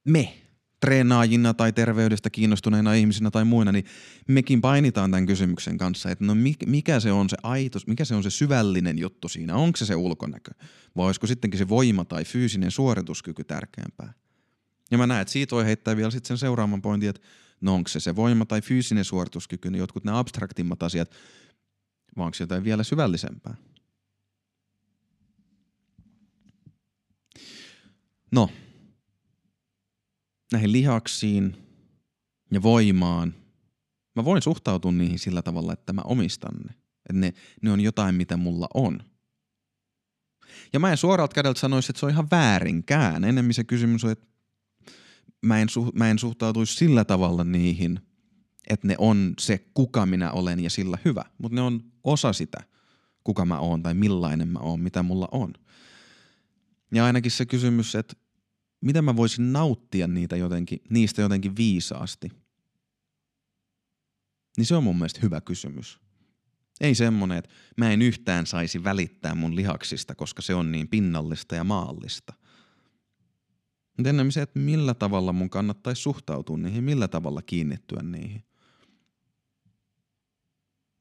me 0.04 0.34
treenaajina 0.80 1.54
tai 1.54 1.72
terveydestä 1.72 2.30
kiinnostuneina 2.30 2.94
ihmisinä 2.94 3.30
tai 3.30 3.44
muina, 3.44 3.72
niin 3.72 3.84
mekin 4.28 4.60
painitaan 4.60 5.10
tämän 5.10 5.26
kysymyksen 5.26 5.78
kanssa, 5.78 6.10
että 6.10 6.24
no 6.24 6.34
mikä 6.66 7.00
se 7.00 7.12
on 7.12 7.30
se 7.30 7.36
aitos, 7.42 7.86
mikä 7.86 8.04
se 8.04 8.14
on 8.14 8.22
se 8.22 8.30
syvällinen 8.30 8.98
juttu 8.98 9.28
siinä, 9.28 9.54
onko 9.54 9.76
se 9.76 9.86
se 9.86 9.96
ulkonäkö 9.96 10.50
vai 10.96 11.06
olisiko 11.06 11.26
sittenkin 11.26 11.58
se 11.58 11.68
voima 11.68 12.04
tai 12.04 12.24
fyysinen 12.24 12.70
suorituskyky 12.70 13.44
tärkeämpää. 13.44 14.12
Ja 14.90 14.98
mä 14.98 15.06
näen, 15.06 15.22
että 15.22 15.32
siitä 15.32 15.56
voi 15.56 15.64
heittää 15.64 15.96
vielä 15.96 16.10
sitten 16.10 16.28
sen 16.28 16.38
seuraavan 16.38 16.82
pointin, 16.82 17.08
että 17.08 17.22
no 17.60 17.74
onko 17.74 17.88
se 17.88 18.00
se 18.00 18.16
voima 18.16 18.44
tai 18.44 18.60
fyysinen 18.62 19.04
suorituskyky, 19.04 19.70
niin 19.70 19.80
jotkut 19.80 20.04
ne 20.04 20.12
abstraktimmat 20.18 20.82
asiat, 20.82 21.10
vai 22.16 22.26
onko 22.26 22.36
jotain 22.40 22.64
vielä 22.64 22.82
syvällisempää. 22.82 23.54
No, 28.30 28.50
näihin 30.52 30.72
lihaksiin 30.72 31.56
ja 32.52 32.62
voimaan, 32.62 33.34
mä 34.16 34.24
voin 34.24 34.42
suhtautua 34.42 34.92
niihin 34.92 35.18
sillä 35.18 35.42
tavalla, 35.42 35.72
että 35.72 35.92
mä 35.92 36.02
omistan 36.04 36.54
ne. 36.54 36.74
Että 37.10 37.20
ne, 37.20 37.34
ne 37.62 37.70
on 37.70 37.80
jotain, 37.80 38.14
mitä 38.14 38.36
mulla 38.36 38.68
on. 38.74 39.00
Ja 40.72 40.80
mä 40.80 40.90
en 40.90 40.96
suoralta 40.96 41.34
kädeltä 41.34 41.60
sanoisi, 41.60 41.92
että 41.92 42.00
se 42.00 42.06
on 42.06 42.12
ihan 42.12 42.28
väärinkään. 42.30 43.24
Enemmän 43.24 43.54
se 43.54 43.64
kysymys 43.64 44.04
on, 44.04 44.10
että 44.10 44.26
mä 45.42 45.60
en, 45.60 45.68
su- 45.68 45.92
mä 45.94 46.10
en 46.10 46.18
suhtautuisi 46.18 46.74
sillä 46.74 47.04
tavalla 47.04 47.44
niihin, 47.44 48.00
että 48.70 48.86
ne 48.86 48.94
on 48.98 49.34
se, 49.38 49.58
kuka 49.74 50.06
minä 50.06 50.32
olen 50.32 50.60
ja 50.60 50.70
sillä 50.70 50.98
hyvä. 51.04 51.24
Mutta 51.38 51.54
ne 51.54 51.60
on 51.60 51.84
osa 52.04 52.32
sitä, 52.32 52.58
kuka 53.24 53.44
mä 53.44 53.58
oon 53.58 53.82
tai 53.82 53.94
millainen 53.94 54.48
mä 54.48 54.58
oon, 54.58 54.80
mitä 54.80 55.02
mulla 55.02 55.28
on. 55.32 55.54
Ja 56.94 57.04
ainakin 57.04 57.30
se 57.30 57.46
kysymys, 57.46 57.94
että 57.94 58.16
miten 58.80 59.04
mä 59.04 59.16
voisin 59.16 59.52
nauttia 59.52 60.06
niitä 60.06 60.36
jotenkin, 60.36 60.78
niistä 60.90 61.22
jotenkin 61.22 61.56
viisaasti, 61.56 62.28
niin 64.56 64.66
se 64.66 64.74
on 64.74 64.84
mun 64.84 64.96
mielestä 64.96 65.20
hyvä 65.22 65.40
kysymys. 65.40 66.00
Ei 66.80 66.94
semmonen, 66.94 67.38
että 67.38 67.50
mä 67.76 67.90
en 67.90 68.02
yhtään 68.02 68.46
saisi 68.46 68.84
välittää 68.84 69.34
mun 69.34 69.56
lihaksista, 69.56 70.14
koska 70.14 70.42
se 70.42 70.54
on 70.54 70.72
niin 70.72 70.88
pinnallista 70.88 71.54
ja 71.54 71.64
maallista. 71.64 72.32
Mutta 73.96 74.08
enemmän 74.08 74.32
se, 74.32 74.42
että 74.42 74.58
millä 74.58 74.94
tavalla 74.94 75.32
mun 75.32 75.50
kannattaisi 75.50 76.02
suhtautua 76.02 76.56
niihin, 76.56 76.84
millä 76.84 77.08
tavalla 77.08 77.42
kiinnittyä 77.42 78.02
niihin. 78.02 78.44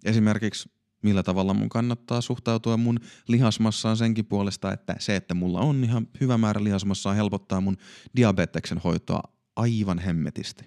Esimerkiksi 0.04 0.70
millä 1.04 1.24
tavalla 1.24 1.54
mun 1.54 1.70
kannattaa 1.70 2.22
suhtautua 2.22 2.78
mun 2.78 3.00
lihasmassaan 3.28 3.98
senkin 3.98 4.26
puolesta, 4.26 4.74
että 4.74 4.96
se, 5.00 5.16
että 5.16 5.34
mulla 5.34 5.60
on 5.60 5.84
ihan 5.84 6.08
hyvä 6.22 6.38
määrä 6.38 6.64
lihasmassaa 6.64 7.14
helpottaa 7.14 7.62
mun 7.62 7.78
diabeteksen 8.16 8.78
hoitoa 8.78 9.22
aivan 9.56 10.00
hemmetisti. 10.00 10.66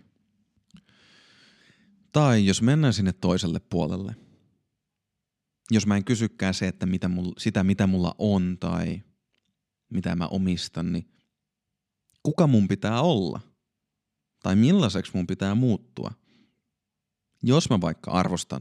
Tai 2.12 2.46
jos 2.46 2.62
mennään 2.62 2.92
sinne 2.92 3.12
toiselle 3.12 3.58
puolelle. 3.58 4.16
Jos 5.70 5.86
mä 5.86 5.96
en 5.96 6.04
kysykään 6.04 6.54
se, 6.54 6.68
että 6.68 6.86
mitä 6.86 7.08
mulla, 7.08 7.32
sitä 7.38 7.64
mitä 7.64 7.86
mulla 7.86 8.14
on 8.18 8.56
tai 8.60 9.02
mitä 9.90 10.16
mä 10.16 10.26
omistan, 10.26 10.92
niin 10.92 11.08
kuka 12.22 12.46
mun 12.46 12.68
pitää 12.68 13.00
olla? 13.00 13.40
Tai 14.42 14.56
millaiseksi 14.56 15.12
mun 15.14 15.26
pitää 15.26 15.54
muuttua? 15.54 16.10
Jos 17.42 17.70
mä 17.70 17.80
vaikka 17.80 18.10
arvostan 18.10 18.60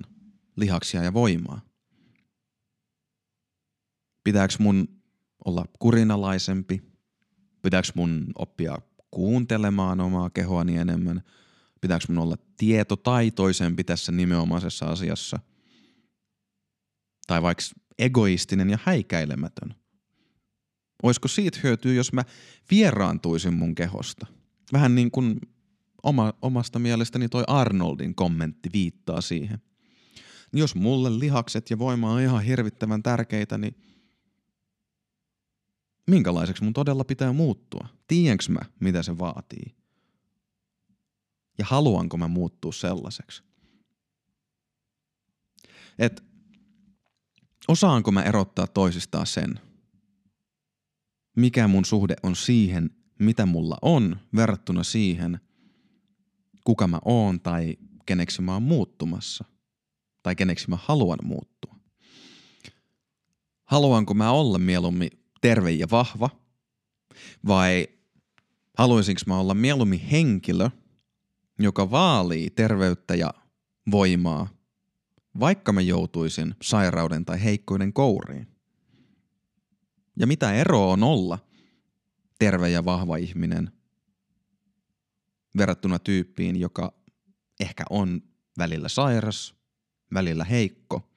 lihaksia 0.55 1.03
ja 1.03 1.13
voimaa. 1.13 1.61
Pitääkö 4.23 4.53
mun 4.59 4.87
olla 5.45 5.65
kurinalaisempi? 5.79 6.81
Pitääkö 7.61 7.87
mun 7.95 8.27
oppia 8.35 8.77
kuuntelemaan 9.11 9.99
omaa 9.99 10.29
kehoani 10.29 10.77
enemmän? 10.77 11.21
Pitääkö 11.81 12.05
mun 12.09 12.17
olla 12.17 12.37
tietotaitoisempi 12.57 13.83
tässä 13.83 14.11
nimenomaisessa 14.11 14.85
asiassa? 14.85 15.39
Tai 17.27 17.41
vaikka 17.41 17.63
egoistinen 17.99 18.69
ja 18.69 18.77
häikäilemätön? 18.83 19.75
Olisiko 21.03 21.27
siitä 21.27 21.59
hyötyä, 21.63 21.93
jos 21.93 22.13
mä 22.13 22.23
vieraantuisin 22.71 23.53
mun 23.53 23.75
kehosta? 23.75 24.25
Vähän 24.73 24.95
niin 24.95 25.11
kuin 25.11 25.39
oma, 26.03 26.33
omasta 26.41 26.79
mielestäni 26.79 27.29
toi 27.29 27.43
Arnoldin 27.47 28.15
kommentti 28.15 28.69
viittaa 28.73 29.21
siihen– 29.21 29.59
jos 30.55 30.75
mulle 30.75 31.19
lihakset 31.19 31.69
ja 31.69 31.79
voima 31.79 32.11
on 32.11 32.21
ihan 32.21 32.43
hirvittävän 32.43 33.03
tärkeitä, 33.03 33.57
niin 33.57 33.75
minkälaiseksi 36.07 36.63
mun 36.63 36.73
todella 36.73 37.03
pitää 37.03 37.33
muuttua? 37.33 37.87
Tiedänkö 38.07 38.43
mä, 38.49 38.59
mitä 38.79 39.03
se 39.03 39.17
vaatii? 39.17 39.75
Ja 41.57 41.65
haluanko 41.65 42.17
mä 42.17 42.27
muuttua 42.27 42.71
sellaiseksi? 42.71 43.43
Et 45.99 46.23
osaanko 47.67 48.11
mä 48.11 48.23
erottaa 48.23 48.67
toisistaan 48.67 49.27
sen, 49.27 49.59
mikä 51.35 51.67
mun 51.67 51.85
suhde 51.85 52.15
on 52.23 52.35
siihen, 52.35 52.89
mitä 53.19 53.45
mulla 53.45 53.77
on, 53.81 54.19
verrattuna 54.35 54.83
siihen, 54.83 55.39
kuka 56.63 56.87
mä 56.87 56.99
oon 57.05 57.39
tai 57.39 57.77
keneksi 58.05 58.41
mä 58.41 58.53
oon 58.53 58.63
muuttumassa 58.63 59.45
tai 60.25 60.35
keneksi 60.35 60.69
mä 60.69 60.77
haluan 60.81 61.19
muuttua. 61.23 61.75
Haluanko 63.65 64.13
mä 64.13 64.31
olla 64.31 64.57
mieluummin 64.57 65.09
terve 65.41 65.71
ja 65.71 65.87
vahva 65.91 66.29
vai 67.47 67.87
haluaisinko 68.77 69.21
mä 69.27 69.39
olla 69.39 69.53
mieluummin 69.53 69.99
henkilö, 69.99 70.69
joka 71.59 71.91
vaalii 71.91 72.49
terveyttä 72.49 73.15
ja 73.15 73.33
voimaa, 73.91 74.47
vaikka 75.39 75.73
mä 75.73 75.81
joutuisin 75.81 76.55
sairauden 76.61 77.25
tai 77.25 77.43
heikkoiden 77.43 77.93
kouriin. 77.93 78.47
Ja 80.19 80.27
mitä 80.27 80.53
eroa 80.53 80.93
on 80.93 81.03
olla 81.03 81.39
terve 82.39 82.69
ja 82.69 82.85
vahva 82.85 83.17
ihminen 83.17 83.71
verrattuna 85.57 85.99
tyyppiin, 85.99 86.55
joka 86.55 86.93
ehkä 87.59 87.83
on 87.89 88.21
välillä 88.57 88.89
sairas, 88.89 89.54
välillä 90.13 90.43
heikko, 90.45 91.09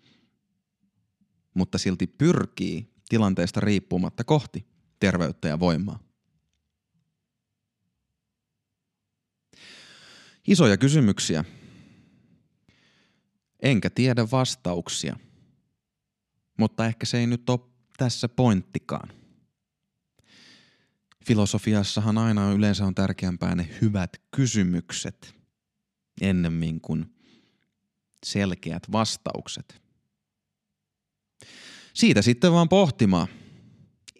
mutta 1.54 1.78
silti 1.78 2.06
pyrkii 2.06 2.92
tilanteesta 3.08 3.60
riippumatta 3.60 4.24
kohti 4.24 4.66
terveyttä 5.00 5.48
ja 5.48 5.60
voimaa. 5.60 5.98
Isoja 10.46 10.76
kysymyksiä. 10.76 11.44
Enkä 13.62 13.90
tiedä 13.90 14.30
vastauksia. 14.30 15.16
Mutta 16.58 16.86
ehkä 16.86 17.06
se 17.06 17.18
ei 17.18 17.26
nyt 17.26 17.50
ole 17.50 17.60
tässä 17.96 18.28
pointtikaan. 18.28 19.08
Filosofiassahan 21.24 22.18
aina 22.18 22.52
yleensä 22.52 22.86
on 22.86 22.94
tärkeämpää 22.94 23.54
ne 23.54 23.68
hyvät 23.80 24.10
kysymykset 24.36 25.34
ennemmin 26.20 26.80
kuin 26.80 27.17
selkeät 28.26 28.92
vastaukset. 28.92 29.82
Siitä 31.94 32.22
sitten 32.22 32.52
vaan 32.52 32.68
pohtimaan, 32.68 33.28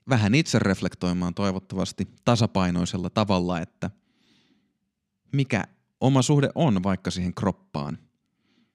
vähän 0.09 0.34
itse 0.34 0.59
reflektoimaan 0.59 1.34
toivottavasti 1.34 2.09
tasapainoisella 2.24 3.11
tavalla, 3.11 3.61
että 3.61 3.90
mikä 5.32 5.64
oma 6.01 6.22
suhde 6.22 6.51
on 6.55 6.82
vaikka 6.82 7.11
siihen 7.11 7.34
kroppaan. 7.34 7.99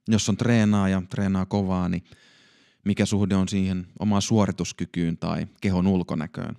Jos 0.07 0.29
on 0.29 0.37
treenaa 0.37 0.89
ja 0.89 1.01
treenaa 1.09 1.45
kovaa, 1.45 1.89
niin 1.89 2.03
mikä 2.85 3.05
suhde 3.05 3.35
on 3.35 3.47
siihen 3.47 3.87
omaan 3.99 4.21
suorituskykyyn 4.21 5.17
tai 5.17 5.47
kehon 5.61 5.87
ulkonäköön. 5.87 6.55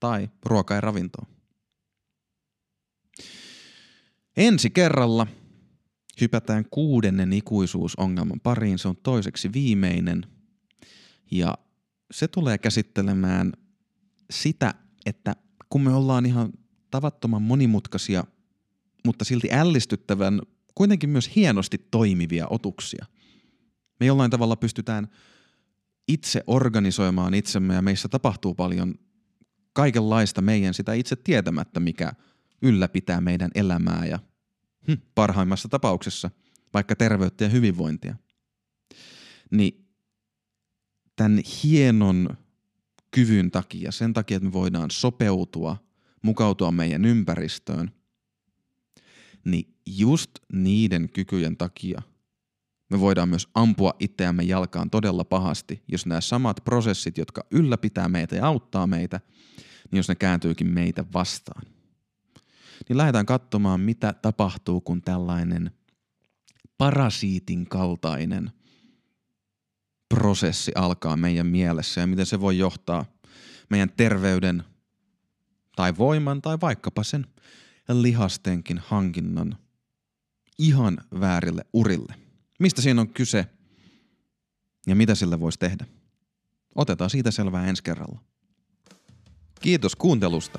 Tai 0.00 0.30
ruoka 0.44 0.74
ja 0.74 0.80
ravintoon. 0.80 1.26
Ensi 4.36 4.70
kerralla 4.70 5.26
hypätään 6.20 6.64
kuudennen 6.70 7.32
ikuisuusongelman 7.32 8.40
pariin. 8.40 8.78
Se 8.78 8.88
on 8.88 8.96
toiseksi 8.96 9.52
viimeinen. 9.52 10.26
Ja 11.30 11.58
se 12.10 12.28
tulee 12.28 12.58
käsittelemään 12.58 13.52
sitä, 14.30 14.74
että 15.06 15.36
kun 15.70 15.82
me 15.82 15.94
ollaan 15.94 16.26
ihan 16.26 16.52
tavattoman 16.90 17.42
monimutkaisia, 17.42 18.24
mutta 19.04 19.24
silti 19.24 19.48
ällistyttävän, 19.52 20.40
kuitenkin 20.74 21.10
myös 21.10 21.36
hienosti 21.36 21.78
toimivia 21.90 22.46
otuksia. 22.50 23.06
Me 24.00 24.06
jollain 24.06 24.30
tavalla 24.30 24.56
pystytään 24.56 25.08
itse 26.08 26.44
organisoimaan 26.46 27.34
itsemme 27.34 27.74
ja 27.74 27.82
meissä 27.82 28.08
tapahtuu 28.08 28.54
paljon 28.54 28.94
kaikenlaista 29.72 30.42
meidän 30.42 30.74
sitä 30.74 30.92
itse 30.92 31.16
tietämättä, 31.16 31.80
mikä 31.80 32.12
ylläpitää 32.62 33.20
meidän 33.20 33.50
elämää 33.54 34.06
ja 34.06 34.18
hm, 34.88 34.92
parhaimmassa 35.14 35.68
tapauksessa 35.68 36.30
vaikka 36.74 36.96
terveyttä 36.96 37.44
ja 37.44 37.50
hyvinvointia, 37.50 38.16
niin 39.50 39.88
tämän 41.16 41.40
hienon 41.62 42.28
kyvyn 43.10 43.50
takia, 43.50 43.92
sen 43.92 44.12
takia, 44.12 44.36
että 44.36 44.48
me 44.48 44.52
voidaan 44.52 44.90
sopeutua, 44.90 45.76
mukautua 46.22 46.70
meidän 46.70 47.04
ympäristöön, 47.04 47.90
niin 49.44 49.74
just 49.86 50.30
niiden 50.52 51.08
kykyjen 51.12 51.56
takia 51.56 52.02
me 52.90 53.00
voidaan 53.00 53.28
myös 53.28 53.48
ampua 53.54 53.94
itseämme 54.00 54.42
jalkaan 54.42 54.90
todella 54.90 55.24
pahasti, 55.24 55.82
jos 55.88 56.06
nämä 56.06 56.20
samat 56.20 56.60
prosessit, 56.64 57.18
jotka 57.18 57.46
ylläpitää 57.50 58.08
meitä 58.08 58.36
ja 58.36 58.46
auttaa 58.46 58.86
meitä, 58.86 59.20
niin 59.90 59.96
jos 59.96 60.08
ne 60.08 60.14
kääntyykin 60.14 60.66
meitä 60.66 61.04
vastaan 61.12 61.75
niin 62.88 62.96
lähdetään 62.96 63.26
katsomaan, 63.26 63.80
mitä 63.80 64.12
tapahtuu, 64.12 64.80
kun 64.80 65.02
tällainen 65.02 65.70
parasiitin 66.78 67.66
kaltainen 67.66 68.50
prosessi 70.08 70.72
alkaa 70.74 71.16
meidän 71.16 71.46
mielessä 71.46 72.00
ja 72.00 72.06
miten 72.06 72.26
se 72.26 72.40
voi 72.40 72.58
johtaa 72.58 73.04
meidän 73.70 73.90
terveyden 73.96 74.64
tai 75.76 75.96
voiman 75.98 76.42
tai 76.42 76.58
vaikkapa 76.60 77.02
sen 77.02 77.26
lihastenkin 77.88 78.78
hankinnan 78.78 79.58
ihan 80.58 80.98
väärille 81.20 81.62
urille. 81.72 82.14
Mistä 82.58 82.82
siinä 82.82 83.00
on 83.00 83.08
kyse? 83.08 83.46
ja 84.86 84.96
mitä 84.96 85.14
sille 85.14 85.40
voisi 85.40 85.58
tehdä. 85.58 85.86
Otetaan 86.74 87.10
siitä 87.10 87.30
selvää 87.30 87.66
ensi 87.66 87.82
kerralla. 87.82 88.20
Kiitos 89.60 89.96
kuuntelusta. 89.96 90.58